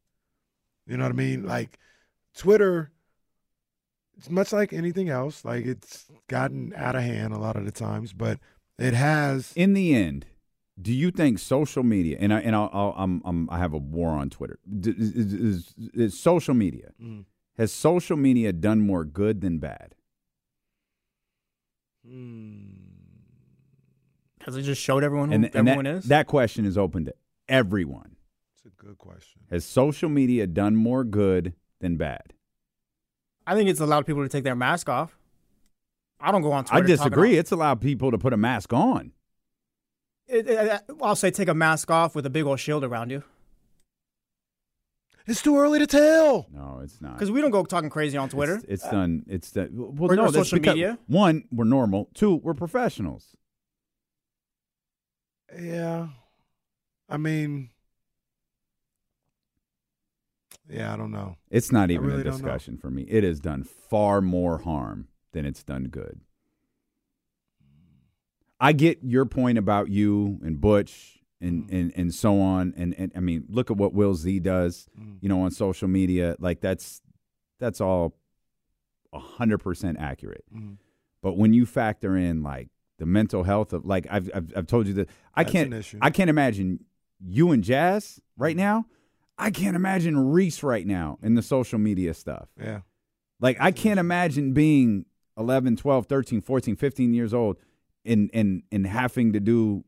[0.85, 1.45] you know what I mean?
[1.45, 1.79] Like
[2.35, 2.91] Twitter,
[4.17, 5.43] it's much like anything else.
[5.43, 8.39] Like it's gotten out of hand a lot of the times, but
[8.77, 9.51] it has.
[9.55, 10.25] In the end,
[10.81, 13.77] do you think social media and I and I'll, I'll, I'm, I'm I have a
[13.77, 14.59] war on Twitter.
[14.83, 17.25] Is, is, is social media Mm.
[17.57, 19.95] has social media done more good than bad?
[24.37, 26.05] Because it just showed everyone who And, and everyone that, is.
[26.05, 27.13] that question is open to
[27.47, 28.15] everyone.
[28.55, 29.41] It's a good question.
[29.49, 32.33] Has social media done more good than bad?
[33.45, 35.17] I think it's allowed people to take their mask off.
[36.19, 36.87] I don't go on I Twitter.
[36.87, 37.29] talking disagree.
[37.33, 39.11] about- It's allowed people to put a mask on.
[40.29, 43.23] It, it, I'll say take a mask off with a big old shield around you.
[45.25, 46.47] It's too early to tell.
[46.51, 47.13] No, it's not.
[47.13, 48.55] Because we don't go talking crazy on Twitter.
[48.55, 49.23] It's, it's done.
[49.27, 49.69] It's done.
[49.73, 50.97] Well, Or no, your that's social because- media.
[51.07, 52.09] One, we're normal.
[52.13, 53.35] Two, we're professionals.
[55.59, 56.07] Yeah.
[57.07, 57.69] I mean,
[60.69, 61.37] yeah, I don't know.
[61.49, 63.03] It's not even really a discussion for me.
[63.03, 66.21] It has done far more harm than it's done good.
[68.59, 71.73] I get your point about you and Butch and, Mm.
[71.73, 72.73] and, and so on.
[72.75, 75.17] And, and I mean, look at what Will Z does, Mm.
[75.21, 76.35] you know, on social media.
[76.39, 77.01] Like that's
[77.59, 78.15] that's all
[79.13, 80.43] hundred percent accurate.
[80.53, 80.77] Mhm.
[81.21, 82.69] But when you factor in like
[82.99, 85.95] the mental health of like I've I've, I've told you that I That's can't.
[86.01, 86.83] I can't imagine
[87.19, 88.85] you and Jazz right now.
[89.37, 92.49] I can't imagine Reese right now in the social media stuff.
[92.59, 92.81] Yeah.
[93.39, 95.05] Like I can't imagine being
[95.37, 97.57] 11, 12, 13, 14, 15 years old
[98.05, 99.83] and in in having to do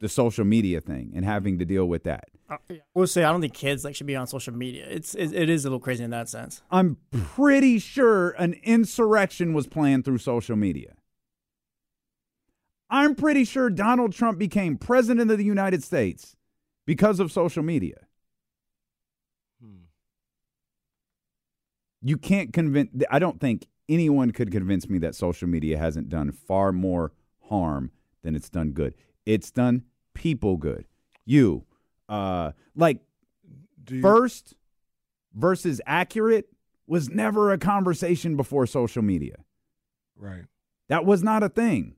[0.00, 2.24] the social media thing and having to deal with that.
[2.48, 2.56] Uh,
[2.94, 4.86] We'll say I don't think kids like should be on social media.
[4.88, 6.62] It's it, it is a little crazy in that sense.
[6.70, 10.94] I'm pretty sure an insurrection was planned through social media.
[12.88, 16.36] I'm pretty sure Donald Trump became president of the United States
[16.86, 18.06] because of social media.
[19.60, 19.86] Hmm.
[22.00, 26.32] You can't convince, I don't think anyone could convince me that social media hasn't done
[26.32, 27.12] far more
[27.48, 27.90] harm
[28.22, 28.94] than it's done good.
[29.24, 30.86] It's done people good.
[31.24, 31.64] You,
[32.08, 33.00] uh, like,
[33.88, 34.54] you, first
[35.34, 36.48] versus accurate
[36.86, 39.36] was never a conversation before social media.
[40.16, 40.44] right.
[40.88, 41.96] That was not a thing.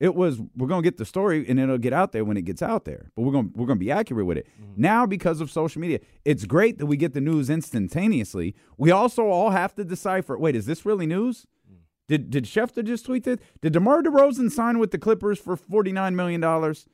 [0.00, 2.62] It was we're gonna get the story and it'll get out there when it gets
[2.62, 3.10] out there.
[3.14, 4.46] But we're gonna we're gonna be accurate with it.
[4.60, 4.82] Mm-hmm.
[4.82, 8.54] Now because of social media, it's great that we get the news instantaneously.
[8.76, 10.36] We also all have to decipher.
[10.36, 11.46] Wait, is this really news?
[11.70, 11.76] Mm.
[12.08, 13.40] Did did Schefter just tweet that?
[13.60, 16.86] Did DeMar DeRozan sign with the Clippers for forty nine million dollars?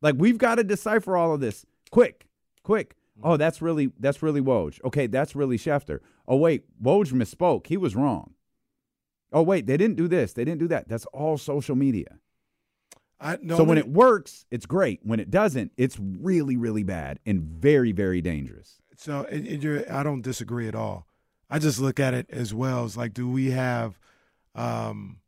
[0.00, 2.26] Like we've got to decipher all of this quick,
[2.62, 2.96] quick.
[3.18, 3.28] Mm-hmm.
[3.28, 4.82] Oh, that's really that's really Woj.
[4.82, 6.00] Okay, that's really Schefter.
[6.26, 7.66] Oh wait, Woj misspoke.
[7.66, 8.32] He was wrong.
[9.30, 10.32] Oh wait, they didn't do this.
[10.32, 10.88] They didn't do that.
[10.88, 12.18] That's all social media.
[13.20, 15.00] I, no, so when it works, it's great.
[15.02, 18.80] When it doesn't, it's really really bad and very very dangerous.
[18.96, 21.06] So and, and you're, I don't disagree at all.
[21.48, 23.98] I just look at it as well as like, do we have,
[24.54, 25.18] um,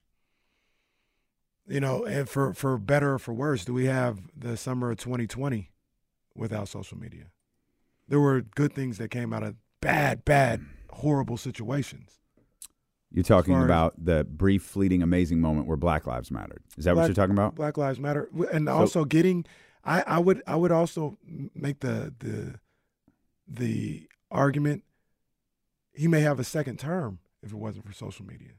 [1.67, 4.99] you know, and for for better or for worse, do we have the summer of
[4.99, 5.71] 2020
[6.35, 7.27] without social media?
[8.09, 12.19] There were good things that came out of bad, bad, horrible situations.
[13.13, 16.63] You're talking about the brief, fleeting, amazing moment where Black Lives mattered.
[16.77, 17.55] Is that what you're talking about?
[17.55, 19.45] Black Lives Matter, and also getting.
[19.85, 21.17] I, I would I would also
[21.55, 22.61] make the the
[23.47, 24.85] the argument
[25.95, 28.51] he may have a second term if it wasn't for social media.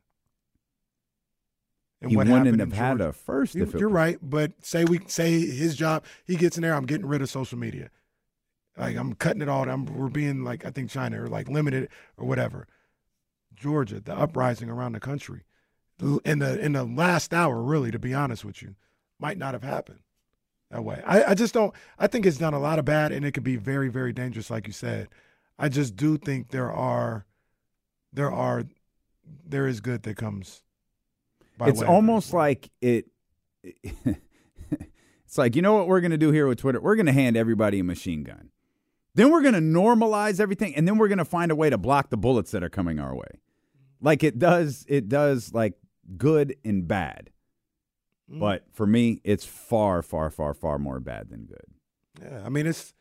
[2.02, 4.86] And He what wouldn't happened have had a first it You're was- right, but say
[4.86, 6.74] we say his job, he gets in there.
[6.74, 7.90] I'm getting rid of social media.
[8.78, 9.70] Like I'm cutting it all.
[9.70, 12.68] I'm we're being like I think China or like limited or whatever.
[13.56, 15.44] Georgia, the uprising around the country,
[16.24, 18.76] in the in the last hour, really, to be honest with you,
[19.20, 20.00] might not have happened
[20.72, 21.02] that way.
[21.06, 21.74] I, I just don't.
[21.98, 24.50] I think it's done a lot of bad, and it could be very very dangerous,
[24.50, 25.10] like you said.
[25.58, 27.26] I just do think there are,
[28.14, 28.64] there are,
[29.46, 30.62] there is good that comes.
[31.58, 33.08] By it's it almost like it.
[33.64, 36.80] it's like you know what we're going to do here with Twitter.
[36.80, 38.52] We're going to hand everybody a machine gun.
[39.16, 41.78] Then we're going to normalize everything, and then we're going to find a way to
[41.78, 43.40] block the bullets that are coming our way.
[44.02, 44.86] Like it does.
[44.88, 45.74] It does like
[46.18, 47.32] good and bad.
[48.32, 48.40] Mm.
[48.40, 51.66] But for me, it's far, far, far, far more bad than good.
[52.22, 52.94] Yeah, I mean it's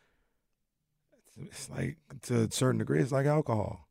[1.37, 3.88] it's like to a certain degree, it's like alcohol.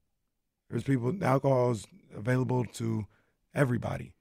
[0.69, 3.05] There's people alcohol is available to
[3.53, 4.13] everybody,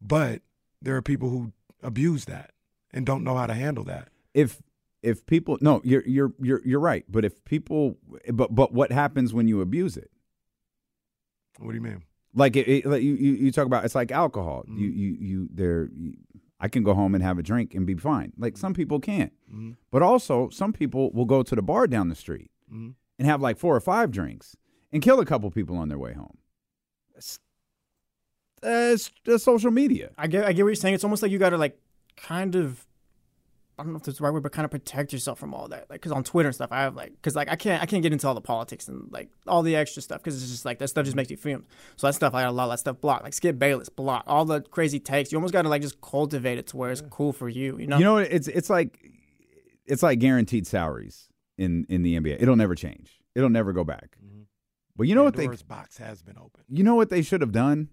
[0.00, 0.42] but
[0.82, 1.52] there are people who
[1.82, 2.50] abuse that
[2.92, 4.08] and don't know how to handle that.
[4.32, 4.60] if
[5.04, 7.96] if people no you're you're you're you're right but if people
[8.32, 10.10] but but what happens when you abuse it
[11.58, 12.02] What do you mean?
[12.34, 14.78] like it, it like you, you you talk about it's like alcohol Mm-hmm.
[14.80, 15.88] you you you there
[16.58, 19.32] i can go home and have a drink and be fine like some people can't
[19.52, 19.72] Mm-hmm.
[19.92, 22.90] but also some people will go to the bar down the street Mm-hmm.
[23.18, 24.56] and have like four or five drinks
[24.92, 26.38] and kill a couple people on their way home
[27.14, 27.38] that's
[28.62, 30.94] that's, that's social media I get, I get what you're saying.
[30.94, 31.78] It's almost like you got to like
[32.16, 32.86] kind of,
[33.78, 35.66] I don't know if that's the right word, but kind of protect yourself from all
[35.68, 35.90] that.
[35.90, 38.02] Like, cause on Twitter and stuff, I have like, cause like I can't, I can't
[38.02, 40.78] get into all the politics and like all the extra stuff, cause it's just like
[40.78, 41.60] that stuff just makes you feel.
[41.96, 43.24] So that stuff, I got a lot of that stuff blocked.
[43.24, 44.28] Like Skip Bayless blocked.
[44.28, 47.02] All the crazy takes, you almost got to like just cultivate it to where it's
[47.10, 47.78] cool for you.
[47.78, 47.98] You know?
[47.98, 48.98] you know what it's it's like
[49.86, 54.16] it's like guaranteed salaries in in the nba it'll never change it'll never go back
[54.24, 54.42] mm-hmm.
[54.96, 56.62] but you know what they Pandora's box has been open.
[56.68, 57.88] you know what they should have done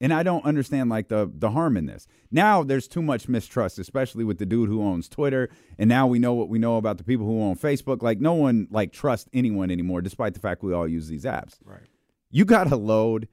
[0.00, 2.06] and i don't understand like the the harm in this.
[2.30, 5.48] Now there's too much mistrust especially with the dude who owns twitter.
[5.78, 8.02] And now we know what we know about the people who own facebook.
[8.02, 11.58] Like no one like trusts anyone anymore despite the fact we all use these apps.
[11.64, 11.88] Right.
[12.30, 13.28] you got to load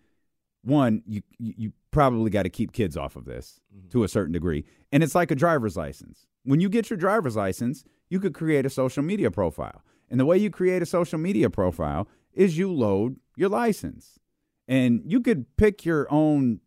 [0.63, 3.89] one you you you probably got to keep kids off of this mm-hmm.
[3.89, 4.65] to a certain degree.
[4.91, 6.27] And it's like a driver's license.
[6.43, 9.83] When you get your driver's license you could create a social media profile.
[10.09, 14.19] And the way you create a social media profile is you load your license
[14.67, 16.59] and you could pick your own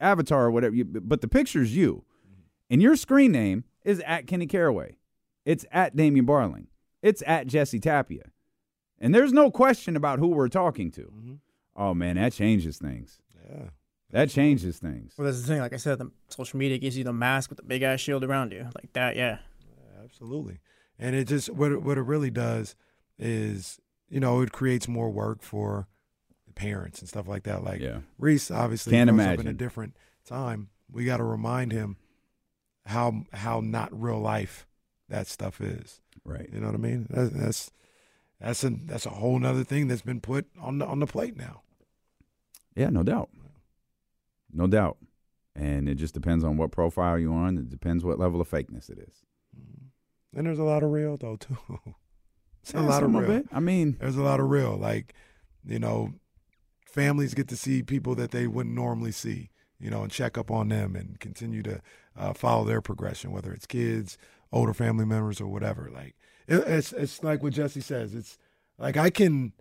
[0.00, 2.42] avatar or whatever you, but the picture's you mm-hmm.
[2.70, 4.96] and your screen name is at kenny caraway
[5.44, 6.66] it's at damian barling
[7.02, 8.24] it's at jesse tapia
[9.00, 11.34] and there's no question about who we're talking to mm-hmm.
[11.76, 13.18] oh man that changes things
[13.50, 13.70] Yeah.
[14.10, 15.60] that changes things Well, that's the thing.
[15.60, 18.24] Like I said, the social media gives you the mask with the big ass shield
[18.24, 19.16] around you, like that.
[19.16, 19.38] Yeah.
[20.02, 20.60] Absolutely.
[20.98, 22.74] And it just what it, what it really does
[23.18, 25.97] is, you know, it creates more work for the
[26.58, 27.62] parents and stuff like that.
[27.64, 28.00] Like Yeah.
[28.18, 30.68] Reese obviously Can't grows up in a different time.
[30.90, 31.96] We got to remind him
[32.86, 34.66] how how not real life
[35.08, 36.00] that stuff is.
[36.24, 37.06] right You know what I mean?
[37.08, 37.70] That's that's
[38.40, 41.36] that's a that's a whole nother thing that's been put on the on the plate
[41.36, 41.62] now.
[42.74, 43.30] Yeah, no doubt.
[44.52, 44.98] No doubt.
[45.54, 47.58] And it just depends on what profile you're on.
[47.58, 49.14] It depends what level of fakeness it is.
[49.58, 50.38] Mm-hmm.
[50.38, 51.56] And there's a lot of real though too.
[52.62, 53.30] It's a lot of real.
[53.30, 53.46] it.
[53.50, 54.76] I mean, There's a lot of real.
[54.76, 55.14] Like,
[55.64, 56.12] you know,
[56.98, 60.50] families get to see people that they wouldn't normally see, you know, and check up
[60.50, 61.80] on them and continue to
[62.16, 64.18] uh, follow their progression, whether it's kids,
[64.52, 65.90] older family members, or whatever.
[65.92, 66.16] Like,
[66.48, 68.14] it, it's it's like what Jesse says.
[68.14, 68.36] It's
[68.78, 69.52] like I can,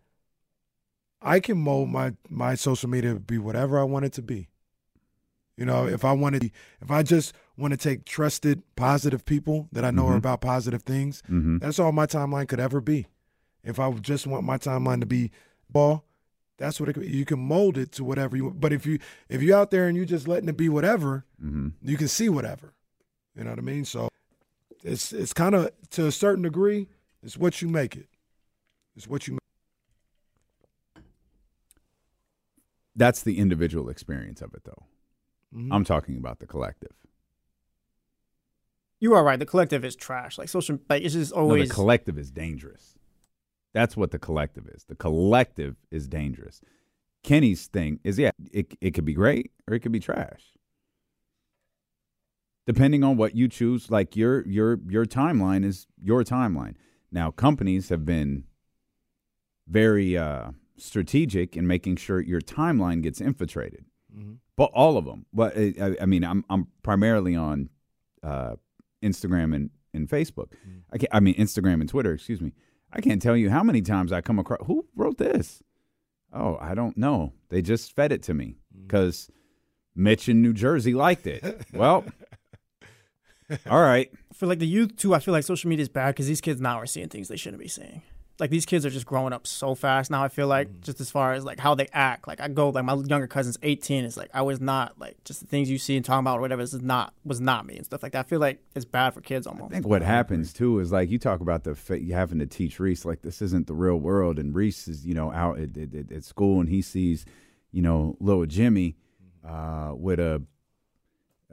[1.22, 4.50] I can mold my my social media to be whatever I want it to be.
[5.58, 9.84] You know, if I wanted, if I just want to take trusted, positive people that
[9.84, 10.18] I know are Mhm.
[10.18, 11.60] about positive things, mhm.
[11.60, 13.08] that's all my timeline could ever be.
[13.64, 15.32] If I just want my timeline to be
[15.70, 16.04] ball,
[16.58, 18.60] that's what it could, you can mold it to whatever you want.
[18.60, 21.74] But if you if you're out there and you're just letting it be whatever, Mhm.
[21.82, 22.74] you can see whatever.
[23.36, 23.86] You know what I mean?
[23.86, 24.10] So
[24.84, 26.90] it's it's kind of to a certain degree,
[27.24, 28.08] it's what you make it.
[28.96, 29.40] It's what you make.
[32.96, 34.86] that's the individual experience of it, though.
[35.54, 35.70] Mhm.
[35.72, 36.96] I'm talking about the collective.
[39.00, 39.38] You are right.
[39.38, 40.40] The collective is trash.
[40.40, 41.70] Like social, like it's just No, always.
[41.70, 42.97] the collective is dangerous.
[43.78, 44.86] That's what the collective is.
[44.86, 46.62] The collective is dangerous.
[47.22, 50.58] Kenny's thing is, yeah, it it could be great or it could be trash.
[52.66, 56.74] Depending on what you choose, like your your your timeline is your timeline.
[57.12, 58.46] Now, companies have been
[59.68, 63.86] very uh, strategic in making sure your timeline gets infiltrated.
[64.56, 65.28] But all of them.
[65.32, 67.70] But uh, I, I mean, I'm I'm primarily on
[68.24, 68.56] uh,
[69.04, 70.54] Instagram and, and Facebook.
[70.92, 72.14] I can't, I mean Instagram and Twitter.
[72.14, 72.54] Excuse me.
[72.98, 74.66] I can't tell you how many times I come across.
[74.66, 75.62] Who wrote this?
[76.34, 77.32] Oh, I don't know.
[77.50, 78.88] They just fed it to me mm.
[78.88, 79.30] because
[79.96, 81.62] Mitch in New Jersey liked it.
[81.74, 82.04] well,
[83.70, 84.12] all right.
[84.34, 86.60] for like the youth too, I feel like social media is bad because these kids
[86.60, 88.02] now are seeing things they shouldn't be seeing.
[88.40, 90.24] Like these kids are just growing up so fast now.
[90.24, 92.28] I feel like just as far as like how they act.
[92.28, 94.06] Like I go like my younger cousin's 18.
[94.06, 96.42] It's like I was not like just the things you see and talking about or
[96.42, 96.62] whatever.
[96.62, 98.26] This is not was not me and stuff like that.
[98.26, 99.72] I feel like it's bad for kids almost.
[99.72, 102.46] I think what happens too is like you talk about the fa- you having to
[102.46, 105.76] teach Reese like this isn't the real world, and Reese is you know out at,
[105.76, 107.26] at, at- school and he sees
[107.72, 108.98] you know little Jimmy
[109.48, 110.44] uh, with a,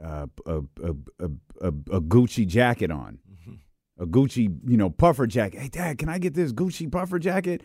[0.03, 0.95] uh, a, a
[1.61, 3.19] a a Gucci jacket on,
[3.97, 5.59] a Gucci you know puffer jacket.
[5.61, 7.61] Hey Dad, can I get this Gucci puffer jacket?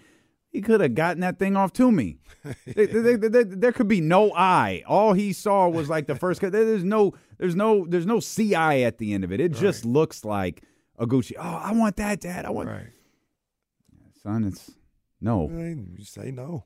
[0.52, 2.18] He could have gotten that thing off to me.
[2.66, 4.82] There- there- there- there- could be no I.
[4.84, 6.40] All he saw was like the first.
[6.40, 9.40] There's no, there's no, there's no CI at the end of it.
[9.40, 10.62] It just looks like
[10.98, 11.34] a Gucci.
[11.38, 12.46] Oh, I want that, Dad.
[12.46, 12.88] I want right.
[14.24, 14.42] son.
[14.42, 14.72] It's
[15.20, 16.64] no, You say no.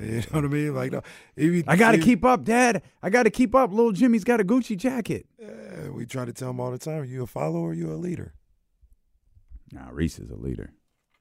[0.00, 0.74] You know what I mean?
[0.74, 1.02] Like, no,
[1.66, 2.82] I got to keep up, Dad.
[3.02, 3.70] I got to keep up.
[3.72, 5.26] Little Jimmy's got a Gucci jacket.
[5.40, 7.04] Yeah, we try to tell him all the time.
[7.04, 7.74] You a follower?
[7.74, 8.32] You a leader?
[9.72, 10.72] Nah, Reese is a leader.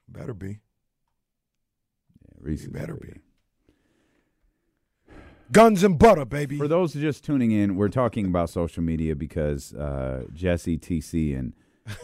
[0.07, 0.47] Better be.
[0.47, 3.15] Yeah, Reese You is better leader.
[3.15, 5.13] be.
[5.51, 6.57] Guns and butter, baby.
[6.57, 11.53] For those just tuning in, we're talking about social media because uh, Jesse TC and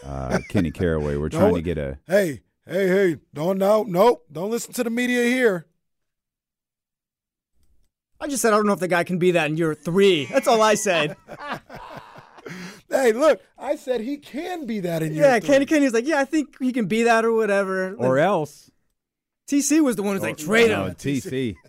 [0.06, 2.00] uh, Kenny Caraway were trying to get a.
[2.08, 3.18] Hey, hey, hey!
[3.34, 4.26] Don't no, nope.
[4.32, 5.66] Don't listen to the media here.
[8.22, 10.24] I just said I don't know if the guy can be that in year three.
[10.26, 11.18] That's all I said.
[12.94, 13.42] Hey, look!
[13.58, 15.78] I said he can be that in yeah, year Kenny three.
[15.78, 17.94] Kenny's like, yeah, I think he can be that or whatever.
[17.96, 18.70] Or Like, else.
[19.50, 20.96] TC was the one who's like, oh, trade No, him.
[20.96, 21.56] TC.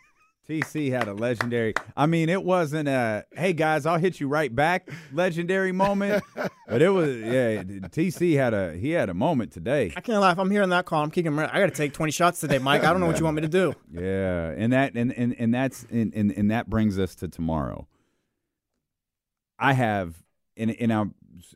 [0.48, 1.72] TC had a legendary.
[1.96, 6.22] I mean, it wasn't a "Hey guys, I'll hit you right back" legendary moment,
[6.68, 7.62] but it was yeah.
[7.62, 9.94] TC had a he had a moment today.
[9.96, 10.32] I can't lie.
[10.32, 11.38] If I'm hearing that call, I'm kicking.
[11.38, 12.84] I got to take 20 shots today, Mike.
[12.84, 13.72] I don't know what you want me to do.
[13.90, 17.88] Yeah, and that and and, and that's and, and and that brings us to tomorrow.
[19.58, 20.22] I have
[20.56, 21.04] and and I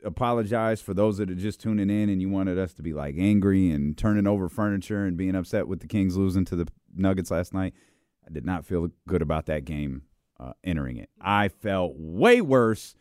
[0.04, 3.14] apologize for those that are just tuning in and you wanted us to be like
[3.18, 7.30] angry and turning over furniture and being upset with the Kings losing to the Nuggets
[7.30, 7.74] last night.
[8.26, 10.02] I did not feel good about that game
[10.38, 11.10] uh, entering it.
[11.20, 12.94] I felt way worse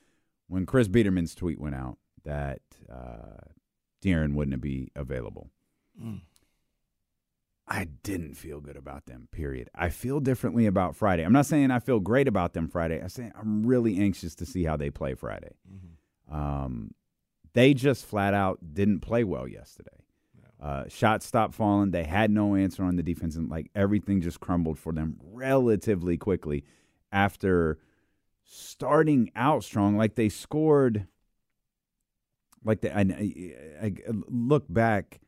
[0.48, 3.42] when Chris Biderman's tweet went out that uh,
[4.04, 5.50] De'Aaron wouldn't be available.
[7.68, 9.70] I didn't feel good about them, period.
[9.76, 11.24] I feel differently about Friday.
[11.24, 13.00] I'm not saying I feel great about them Friday.
[13.02, 15.52] I'm saying I'm really anxious to see how they play Friday.
[16.32, 16.94] Um,
[17.54, 19.92] they just flat out didn't play well yesterday.
[20.62, 21.92] Uh, shots stopped falling.
[21.92, 26.18] They had no answer on the defense, and like everything just crumbled for them relatively
[26.18, 26.64] quickly
[27.12, 27.78] after
[28.44, 29.98] starting out strong.
[29.98, 31.08] Like they scored.
[32.64, 33.02] Like the, I,
[33.82, 33.94] I, I
[34.30, 35.20] look back.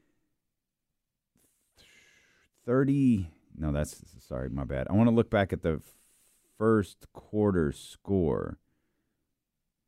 [2.65, 3.31] Thirty.
[3.57, 4.87] No, that's sorry, my bad.
[4.89, 5.81] I want to look back at the
[6.57, 8.57] first quarter score.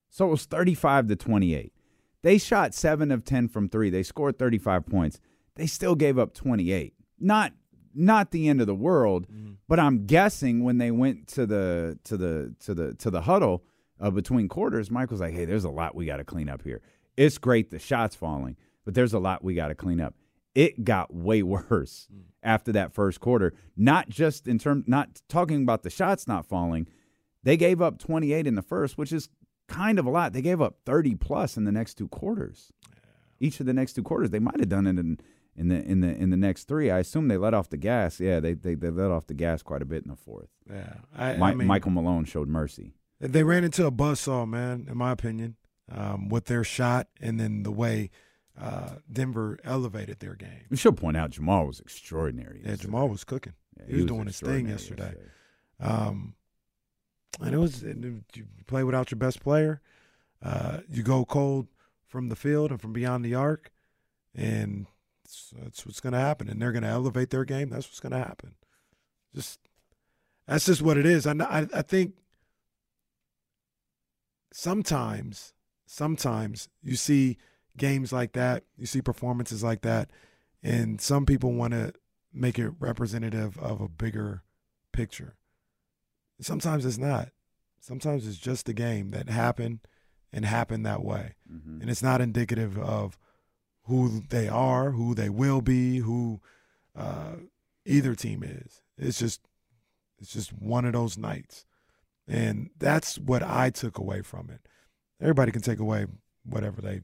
[0.10, 1.74] So it was 35 to 28.
[2.22, 3.90] They shot 7 of 10 from 3.
[3.90, 5.20] They scored 35 points.
[5.56, 6.94] They still gave up 28.
[7.20, 7.54] Not
[7.94, 9.28] not the end of the world,
[9.68, 13.64] but I'm guessing when they went to the to the to the to the huddle
[14.00, 16.64] uh, between quarters, Mike was like, "Hey, there's a lot we got to clean up
[16.64, 16.82] here.
[17.18, 18.56] It's great the shots falling,
[18.86, 20.16] but there's a lot we got to clean up."
[20.56, 22.08] It got way worse
[22.44, 23.54] after that first quarter.
[23.78, 26.88] Not just in terms, not talking about the shots not falling.
[27.44, 29.30] They gave up 28 in the first, which is
[29.68, 30.34] kind of a lot.
[30.34, 32.72] They gave up 30 plus in the next two quarters.
[33.40, 35.18] Each of the next two quarters, they might have done it in
[35.56, 36.90] in the in the in the next three.
[36.92, 38.20] I assume they let off the gas.
[38.20, 40.50] Yeah, they they, they let off the gas quite a bit in the fourth.
[40.72, 42.94] Yeah, I, Mi- I mean, Michael Malone showed mercy.
[43.20, 45.56] They ran into a buzzsaw, man, in my opinion,
[45.92, 48.10] um, with their shot and then the way
[48.62, 50.66] uh, Denver elevated their game.
[50.70, 52.62] We should point out Jamal was extraordinary.
[52.62, 52.88] Yeah, yesterday.
[52.88, 53.54] Jamal was cooking.
[53.80, 55.32] Yeah, he, was, doing his thing extraordinary yesterday.
[55.80, 56.36] Um,
[57.40, 59.82] and it was and you play without your best player.
[60.44, 61.68] Uh, you go cold
[62.08, 63.72] from the field and from beyond the arc,
[64.36, 64.86] and
[65.24, 66.48] that's, that's what's going to happen.
[66.48, 67.70] And they're going to elevate their game.
[67.70, 68.56] That's what's going to happen.
[69.34, 69.60] Just
[70.46, 71.26] that's just what it is.
[71.26, 72.14] I, I I think
[74.54, 75.54] sometimes
[75.88, 77.38] sometimes you see
[77.78, 80.10] games like that, you see performances like that,
[80.64, 81.94] and some people want to
[82.34, 84.44] make it representative of a bigger
[84.92, 85.36] picture.
[86.40, 87.30] Sometimes it's not.
[87.80, 89.80] Sometimes it's just a game that happened
[90.32, 91.36] and happened that way.
[91.52, 91.82] Mhm.
[91.82, 93.18] And it's not indicative of
[93.84, 96.40] who they are, who they will be, who
[96.96, 97.36] uh,
[97.86, 98.82] either team is.
[98.98, 99.42] It's just
[100.20, 101.66] it's just one of those nights.
[102.28, 104.62] And that's what I took away from it.
[105.20, 106.06] Everybody can take away
[106.44, 107.02] whatever they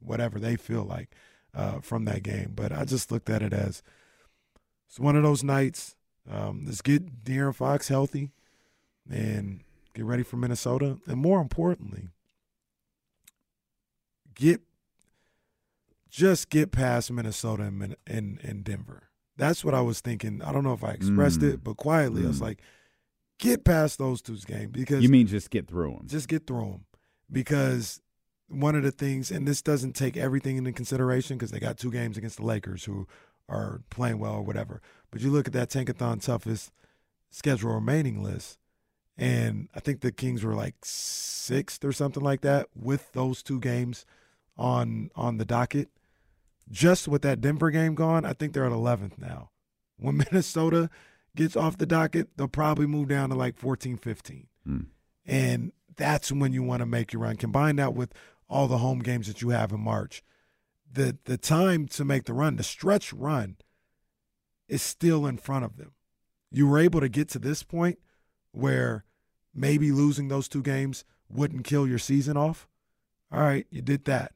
[0.00, 1.14] whatever they feel like
[1.54, 2.52] uh, from that game.
[2.54, 3.82] But I just looked at it as
[4.88, 5.96] it's one of those nights.
[6.30, 8.30] Um, let's get De'Aaron Fox healthy
[9.10, 9.60] and
[9.94, 10.98] get ready for Minnesota.
[11.06, 12.08] And more importantly,
[14.34, 14.60] get
[16.08, 19.04] just get past Minnesota and and, and Denver.
[19.36, 20.42] That's what I was thinking.
[20.42, 21.54] I don't know if I expressed Mm.
[21.54, 22.42] it, but quietly, I was Mm.
[22.42, 22.60] like,
[23.38, 26.06] get past those two games because You mean just get through them?
[26.06, 26.84] just get through them
[27.32, 28.02] because
[28.50, 31.90] one of the things, and this doesn't take everything into consideration because they got two
[31.90, 33.06] games against the Lakers who
[33.48, 34.80] are playing well or whatever.
[35.10, 36.72] But you look at that Tankathon toughest
[37.30, 38.58] schedule remaining list,
[39.16, 43.60] and I think the Kings were like sixth or something like that with those two
[43.60, 44.04] games
[44.56, 45.88] on on the docket.
[46.70, 49.50] Just with that Denver game gone, I think they're at 11th now.
[49.96, 50.88] When Minnesota
[51.34, 54.46] gets off the docket, they'll probably move down to like 14, 15.
[54.68, 54.86] Mm.
[55.26, 57.36] And that's when you want to make your run.
[57.36, 58.12] Combine that with
[58.50, 60.22] all the home games that you have in March.
[60.92, 63.56] The the time to make the run, the stretch run,
[64.68, 65.92] is still in front of them.
[66.50, 67.98] you were able to get to this point
[68.52, 69.04] where
[69.54, 72.66] maybe losing those two games wouldn't kill your season off.
[73.32, 74.32] All right, you did that.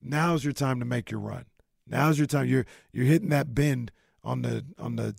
[0.00, 1.46] Now's your time to make your run.
[1.86, 2.46] Now's your time.
[2.46, 3.90] You're you're hitting that bend
[4.22, 5.16] on the on the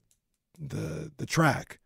[0.58, 1.80] the the track,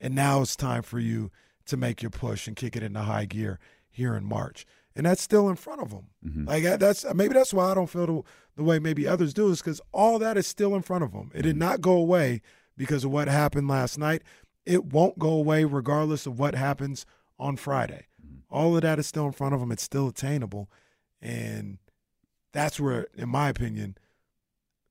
[0.00, 1.30] and now it's time for you
[1.66, 4.66] to make your push and kick it into high gear here in March.
[4.96, 6.06] And that's still in front of them.
[6.26, 6.48] Mhm.
[6.48, 8.22] Like that's maybe that's why I don't feel the,
[8.56, 11.30] the way maybe others do is because all that is still in front of them.
[11.34, 12.40] It did not go away
[12.76, 14.22] because of what happened last night.
[14.64, 17.06] It won't go away regardless of what happens
[17.38, 18.06] on Friday.
[18.50, 19.70] All of that is still in front of them.
[19.70, 20.70] It's still attainable,
[21.20, 21.78] and
[22.52, 23.98] that's where, in my opinion,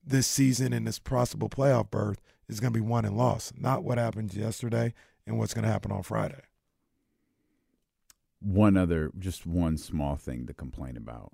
[0.04, 3.82] this season and this possible playoff berth is going to be won and lost, not
[3.82, 4.94] what happened yesterday
[5.26, 6.42] and what's going to happen on Friday.
[8.40, 11.32] One other, just one small thing to complain about.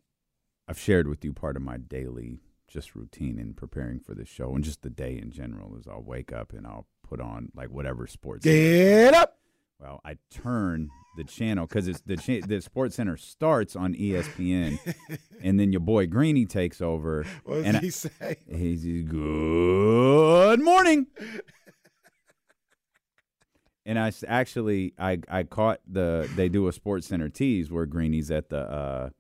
[0.68, 2.38] I've shared with you part of my daily
[2.68, 6.02] just routine in preparing for this show and just the day in general is I'll
[6.02, 8.44] wake up and I'll put on like whatever sports.
[8.44, 9.36] Get up!
[9.78, 14.78] Well, I turn the channel because it's the cha- the Sports Center starts on ESPN,
[15.42, 17.26] and then your boy Greeny takes over.
[17.44, 18.36] What does and he I- say?
[18.48, 21.08] He's good morning.
[23.84, 28.30] And I actually I I caught the they do a Sports Center tease where Greeny's
[28.30, 29.10] at the uh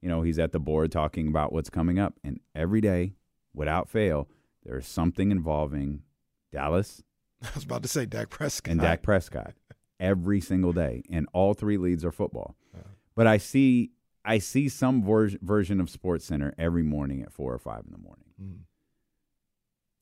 [0.00, 3.14] you know he's at the board talking about what's coming up and every day
[3.54, 4.28] without fail
[4.64, 6.02] there's something involving
[6.52, 7.02] Dallas
[7.42, 8.70] I was about to say Dak Prescott.
[8.70, 9.54] and Dak Prescott
[10.02, 12.56] every single day, and all three leads are football.
[13.14, 13.90] But I see
[14.24, 17.92] I see some ver- version of Sports Center every morning at four or five in
[17.92, 18.24] the morning.
[18.42, 18.58] Mm.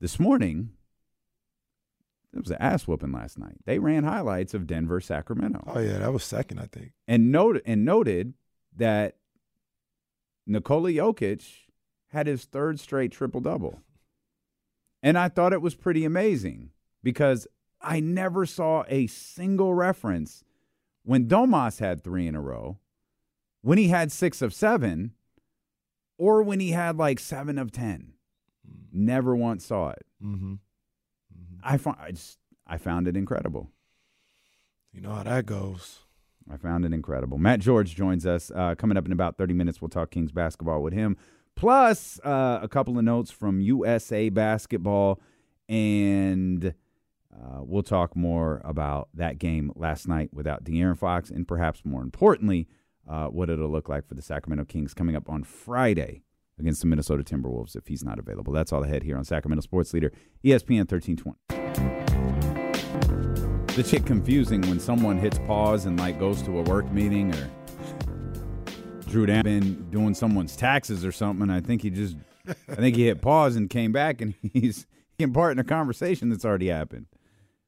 [0.00, 0.70] This morning,
[2.32, 3.56] it was an ass whooping last night.
[3.64, 6.92] They ran highlights of Denver, Sacramento, Oh yeah, that was second, I think.
[7.08, 8.34] and noted and noted
[8.76, 9.16] that
[10.46, 11.44] Nikola Jokic
[12.08, 13.82] had his third straight triple double.
[15.02, 16.70] And I thought it was pretty amazing
[17.02, 17.46] because
[17.80, 20.44] I never saw a single reference
[21.04, 22.78] when Domas had three in a row,
[23.62, 25.12] when he had six of seven,
[26.18, 28.12] or when he had like seven of ten.
[28.92, 30.04] Never once saw it.
[30.22, 30.54] Mm-hmm.
[31.62, 33.70] I found I just I found it incredible.
[34.92, 36.00] You know how that goes.
[36.52, 37.38] I found it incredible.
[37.38, 39.80] Matt George joins us uh, coming up in about 30 minutes.
[39.80, 41.16] We'll talk Kings basketball with him.
[41.54, 45.20] Plus, uh, a couple of notes from USA basketball,
[45.68, 46.74] and
[47.32, 52.02] uh, we'll talk more about that game last night without De'Aaron Fox, and perhaps more
[52.02, 52.66] importantly,
[53.08, 56.22] uh, what it'll look like for the Sacramento Kings coming up on Friday
[56.60, 58.52] against the Minnesota Timberwolves if he's not available.
[58.52, 60.12] That's all ahead here on Sacramento Sports Leader,
[60.44, 61.36] ESPN 1320.
[63.74, 67.50] The shit confusing when someone hits pause and like goes to a work meeting or
[69.06, 71.50] Drew Dan been doing someone's taxes or something.
[71.50, 72.16] I think he just,
[72.68, 74.86] I think he hit pause and came back and he's
[75.18, 77.06] taking part in a conversation that's already happened.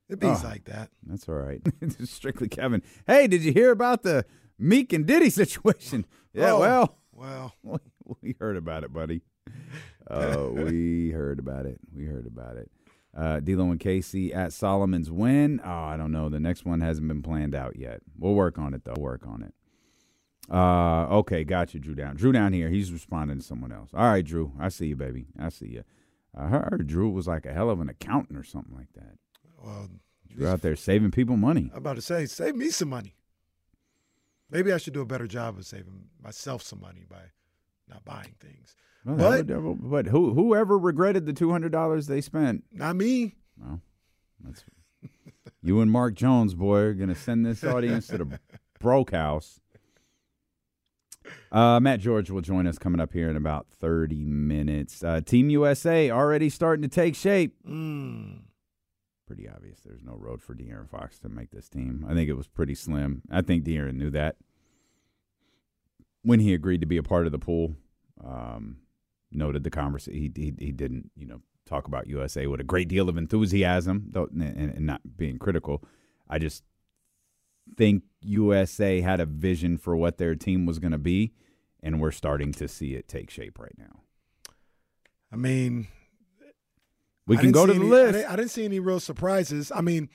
[0.08, 0.40] It be Oh.
[0.44, 0.90] like that.
[1.06, 1.62] That's all right.
[2.04, 2.82] Strictly Kevin.
[3.06, 4.26] Hey, did you hear about the
[4.58, 6.04] Meek and Diddy situation?
[6.34, 7.80] Yeah, Oh, well, Well,
[8.22, 9.22] we, heard about it, buddy.
[10.10, 11.78] Uh, we heard about it.
[11.94, 12.68] We heard about it.
[13.16, 15.60] Uh, D'Lo and Casey at Solomon's win.
[15.64, 16.28] Oh, I don't know.
[16.28, 18.00] The next one hasn't been planned out yet.
[18.18, 18.94] We'll work on it though.
[18.96, 19.54] We'll Work on it.
[20.52, 22.16] Uh, okay, got you, Drew Down.
[22.16, 22.68] Drew down here.
[22.68, 23.90] He's responding to someone else.
[23.94, 24.52] All right, Drew.
[24.58, 25.26] I see you, baby.
[25.38, 25.84] I see you.
[26.36, 29.18] I heard Drew was like a hell of an accountant or something like that.
[29.62, 29.88] well,
[30.28, 31.70] Drew out there saving people money.
[31.72, 33.14] I'm about to say, save me some money.
[34.50, 37.20] Maybe I should do a better job of saving myself some money by
[37.92, 38.74] not buying things.
[39.04, 42.64] Well, But- would- but who whoever regretted the two hundred dollars they spent?
[42.72, 43.34] Not me.
[43.58, 43.80] Well,
[44.40, 44.64] that's
[45.62, 48.40] you and Mark Jones, boy, are gonna send this audience to the
[48.80, 49.60] broke house.
[51.52, 55.02] Uh, Matt George will join us coming up here in about thirty minutes.
[55.04, 57.54] Uh, Team USA already starting to take shape.
[57.68, 58.42] Mm.
[59.26, 59.80] Pretty obvious.
[59.80, 62.04] There's no road for De'Aaron Fox to make this team.
[62.08, 63.22] I think it was pretty slim.
[63.30, 64.36] I think De'Aaron knew that
[66.22, 67.76] when he agreed to be a part of the pool.
[68.24, 68.78] Um,
[69.30, 70.20] noted the conversation.
[70.20, 74.06] He, he he didn't you know talk about USA with a great deal of enthusiasm,
[74.10, 75.82] though, and, and not being critical.
[76.28, 76.64] I just
[77.76, 81.32] think USA had a vision for what their team was going to be,
[81.82, 84.00] and we're starting to see it take shape right now.
[85.32, 85.86] I mean,
[87.26, 88.12] We can go to the any- I list.
[88.14, 89.72] didn't, I didn't see any real surprises.
[89.74, 90.08] I mean,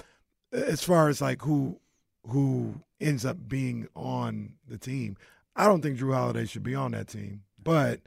[0.51, 1.79] as far as like who
[2.27, 5.15] who ends up being on the team,
[5.55, 7.99] I don't think Jrue Holiday should be on that team, but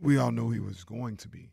[0.00, 1.50] we all knew he was going to be.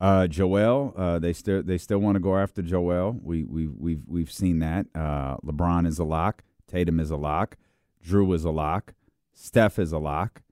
[0.00, 3.18] Uh, Joel, uh, they still they still want to go after Joel.
[3.22, 4.86] We we we've we've seen that.
[4.94, 6.42] Uh, LeBron is a lock.
[6.66, 7.58] Tatum is a lock.
[8.02, 8.94] Jrue is a lock.
[9.34, 10.42] Steph is a lock,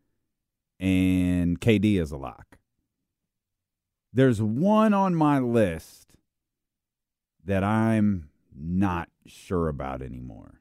[0.79, 2.59] and KD is a lock.
[4.13, 6.13] There's one on my list
[7.45, 10.61] that I'm not sure about anymore.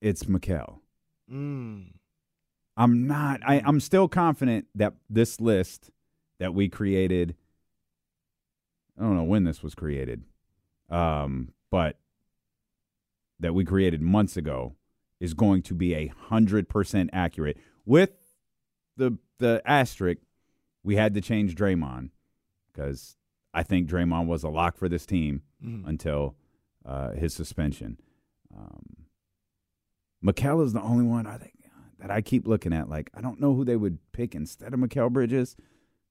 [0.00, 0.78] It's Mikal.
[1.30, 1.88] Mm.
[2.76, 3.40] I'm not.
[3.46, 5.90] I, I'm still confident that this list
[6.38, 7.34] that we created.
[8.98, 10.24] I don't know when this was created,
[10.90, 11.98] um, but
[13.40, 14.74] that we created months ago
[15.20, 17.58] is going to be a hundred percent accurate.
[17.84, 18.10] With
[18.96, 20.20] the the asterisk,
[20.82, 22.10] we had to change Draymond
[22.72, 23.16] because
[23.54, 25.86] I think Draymond was a lock for this team Mhm.
[25.86, 26.36] until
[26.84, 27.98] uh, his suspension.
[28.56, 29.06] Um,
[30.24, 31.52] Mikal is the only one I think
[31.98, 32.88] that I keep looking at.
[32.88, 35.56] Like I don't know who they would pick instead of Mikal Bridges,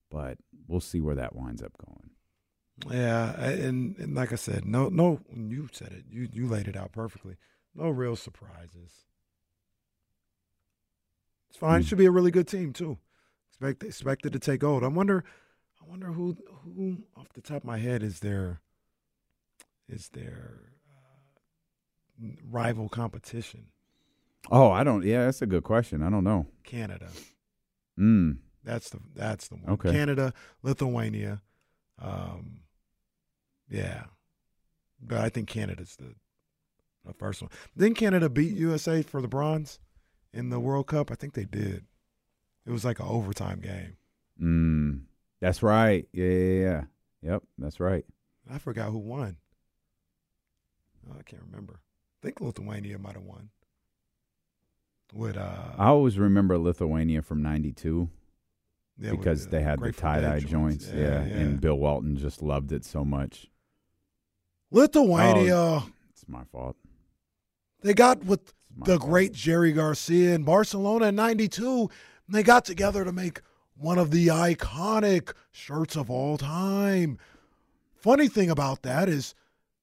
[0.09, 2.11] but we'll see where that winds up going.
[2.91, 6.05] Yeah, and, and like I said, no, no, you said it.
[6.09, 7.37] You you laid it out perfectly.
[7.73, 9.05] No real surprises.
[11.49, 11.81] It's fine.
[11.81, 11.87] Hmm.
[11.87, 12.97] Should be a really good team too.
[13.49, 14.83] Expect expected to take gold.
[14.83, 15.23] I wonder,
[15.81, 18.59] I wonder who who off the top of my head is their
[19.87, 20.59] is their
[20.89, 23.67] uh, rival competition.
[24.51, 25.03] Oh, I don't.
[25.03, 26.01] Yeah, that's a good question.
[26.03, 26.45] I don't know.
[26.63, 27.09] Canada.
[27.99, 28.37] Mm.
[28.63, 29.73] That's the that's the one.
[29.73, 29.91] Okay.
[29.91, 30.33] Canada,
[30.63, 31.41] Lithuania.
[31.99, 32.61] Um,
[33.69, 34.05] yeah,
[35.01, 36.15] but I think Canada's the
[37.05, 37.51] the first one.
[37.77, 39.79] Didn't Canada beat USA for the bronze
[40.33, 41.11] in the World Cup?
[41.11, 41.85] I think they did.
[42.65, 43.97] It was like an overtime game.
[44.41, 45.01] Mm.
[45.39, 46.07] That's right.
[46.11, 46.83] Yeah, yeah, yeah.
[47.21, 48.05] Yep, that's right.
[48.51, 49.37] I forgot who won.
[51.07, 51.81] Oh, I can't remember.
[51.81, 53.49] I think Lithuania might have won.
[55.15, 58.09] With uh, I always remember Lithuania from '92
[58.99, 60.91] yeah, because they had the tie dye Dead joints.
[60.93, 63.47] Yeah, and Bill Walton just loved it so much.
[64.71, 65.55] Lithuania.
[65.55, 65.89] Oh.
[66.11, 66.75] It's my fault.
[67.81, 69.09] They got with the fault.
[69.09, 71.89] great Jerry Garcia in Barcelona in 92.
[72.27, 73.41] And they got together to make
[73.77, 77.19] one of the iconic shirts of all time.
[77.95, 79.33] Funny thing about that is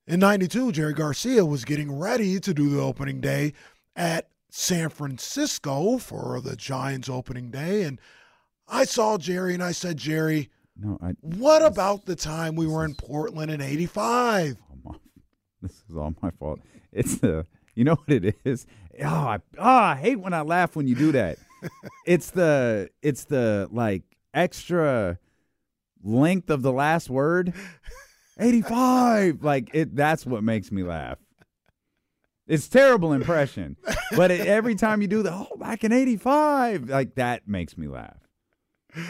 [0.06, 3.52] in 92, Jerry Garcia was getting ready to do the opening day
[3.94, 7.84] at San Francisco for the Giants opening day.
[7.84, 7.98] And
[8.68, 11.12] I saw Jerry and I said, Jerry, No, I.
[11.22, 14.58] what about the time we were in Portland in 85?
[14.70, 14.94] Oh, my,
[15.62, 16.60] this is all my fault.
[16.92, 17.46] It's the.
[17.74, 18.66] You know what it is?
[19.02, 21.38] Oh, I, oh, I hate when I laugh when you do that.
[22.06, 22.90] it's the.
[23.00, 24.02] It's the like
[24.34, 25.18] extra
[26.04, 27.54] length of the last word.
[28.38, 29.42] Eighty-five.
[29.42, 29.96] Like it.
[29.96, 31.16] That's what makes me laugh.
[32.46, 33.76] It's terrible impression,
[34.16, 37.86] but it, every time you do the oh back in '85, like that makes me
[37.86, 38.18] laugh.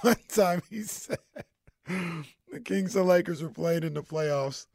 [0.00, 1.18] One time he said
[1.86, 4.66] the Kings and Lakers were playing in the playoffs,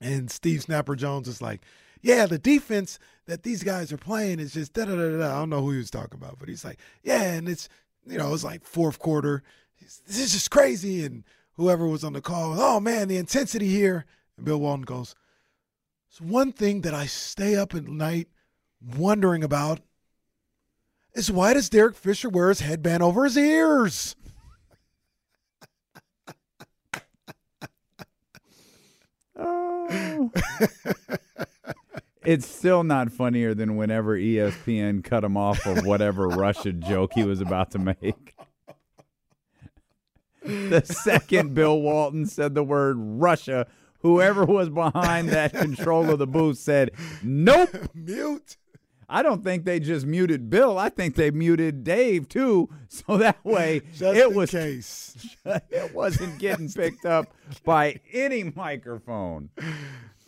[0.00, 1.62] and Steve Snapper Jones is like,
[2.02, 5.38] "Yeah, the defense that these guys are playing is just da da da da." I
[5.38, 7.68] don't know who he was talking about, but he's like, "Yeah," and it's
[8.06, 9.44] you know it's like fourth quarter.
[9.80, 11.22] This is just crazy, and
[11.52, 14.04] whoever was on the call, oh man, the intensity here.
[14.36, 15.14] And Bill Walton goes,
[16.14, 18.28] "It's one thing that I stay up at night
[18.80, 19.80] wondering about."
[21.12, 24.14] is why does Derek Fisher wear his headband over his ears?
[29.36, 30.30] Oh.
[32.24, 37.24] it's still not funnier than whenever ESPN cut him off of whatever Russia joke he
[37.24, 38.36] was about to make.
[40.44, 43.66] The second Bill Walton said the word Russia,
[44.04, 46.92] whoever was behind that control of the booth said,
[47.24, 47.70] Nope.
[47.94, 48.56] Mute.
[49.08, 50.78] I don't think they just muted Bill.
[50.78, 52.68] I think they muted Dave too.
[52.94, 55.36] So that way Just it was case.
[55.44, 57.34] it wasn't getting picked up
[57.64, 59.50] by any microphone.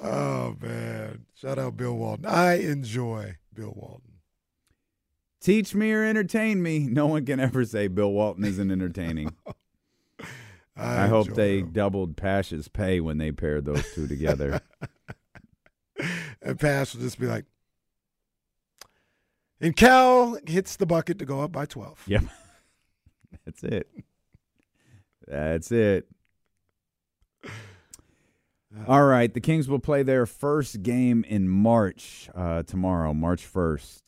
[0.01, 1.27] Oh man.
[1.35, 2.27] Shout out Bill Walton.
[2.27, 4.15] I enjoy Bill Walton.
[5.41, 6.81] Teach me or entertain me.
[6.81, 9.33] No one can ever say Bill Walton isn't entertaining.
[10.77, 11.71] I, I, hope they him.
[11.73, 14.61] doubled Pasch's pay when they paired those two together.
[16.43, 17.47] and Pash will just be like,
[19.61, 22.03] and Cal hits the bucket to go up by twelve.
[22.07, 22.25] yep.
[23.45, 23.89] That's it.
[25.27, 26.09] That's it.
[28.87, 29.33] All right.
[29.33, 34.03] The Kings will play their first game in March uh, tomorrow, March 1st.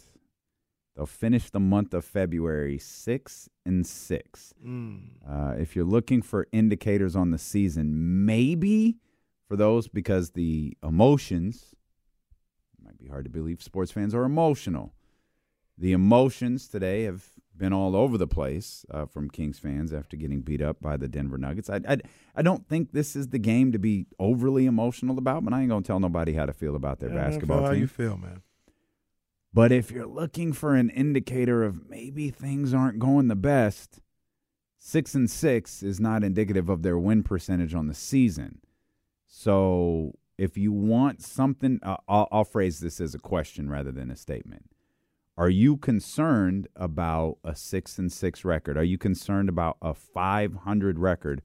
[0.99, 4.55] They'll finish the month of February 6 and 6.
[4.66, 5.01] Mm.
[5.24, 8.96] Uh, if you're looking for indicators on the season, maybe
[9.46, 11.76] for those because the emotions
[12.76, 14.92] it might be hard to believe sports fans are emotional.
[15.78, 17.26] The emotions today have
[17.57, 21.07] been all over the place uh, from Kings fans after getting beat up by the
[21.07, 21.70] Denver Nuggets.
[21.70, 21.99] I, I
[22.34, 25.68] I don't think this is the game to be overly emotional about, but I ain't
[25.68, 27.80] gonna tell nobody how to feel about their Yeah, basketball how team.
[27.82, 28.42] you feel, man?
[29.53, 34.01] But if you're looking for an indicator of maybe things aren't going the best,
[34.76, 38.61] six and six is not indicative of their win percentage on the season.
[39.26, 44.11] So if you want something, uh, I'll, I'll phrase this as a question rather than
[44.11, 44.70] a statement.
[45.36, 48.76] Are you concerned about a six and six record?
[48.76, 51.42] Are you concerned about a 500 record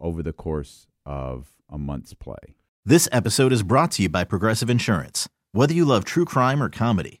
[0.00, 2.56] over the course of a month's play?
[2.86, 5.28] This episode is brought to you by Progressive Insurance.
[5.52, 7.20] Whether you love true crime or comedy,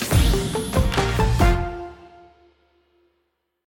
[0.31, 0.70] thank you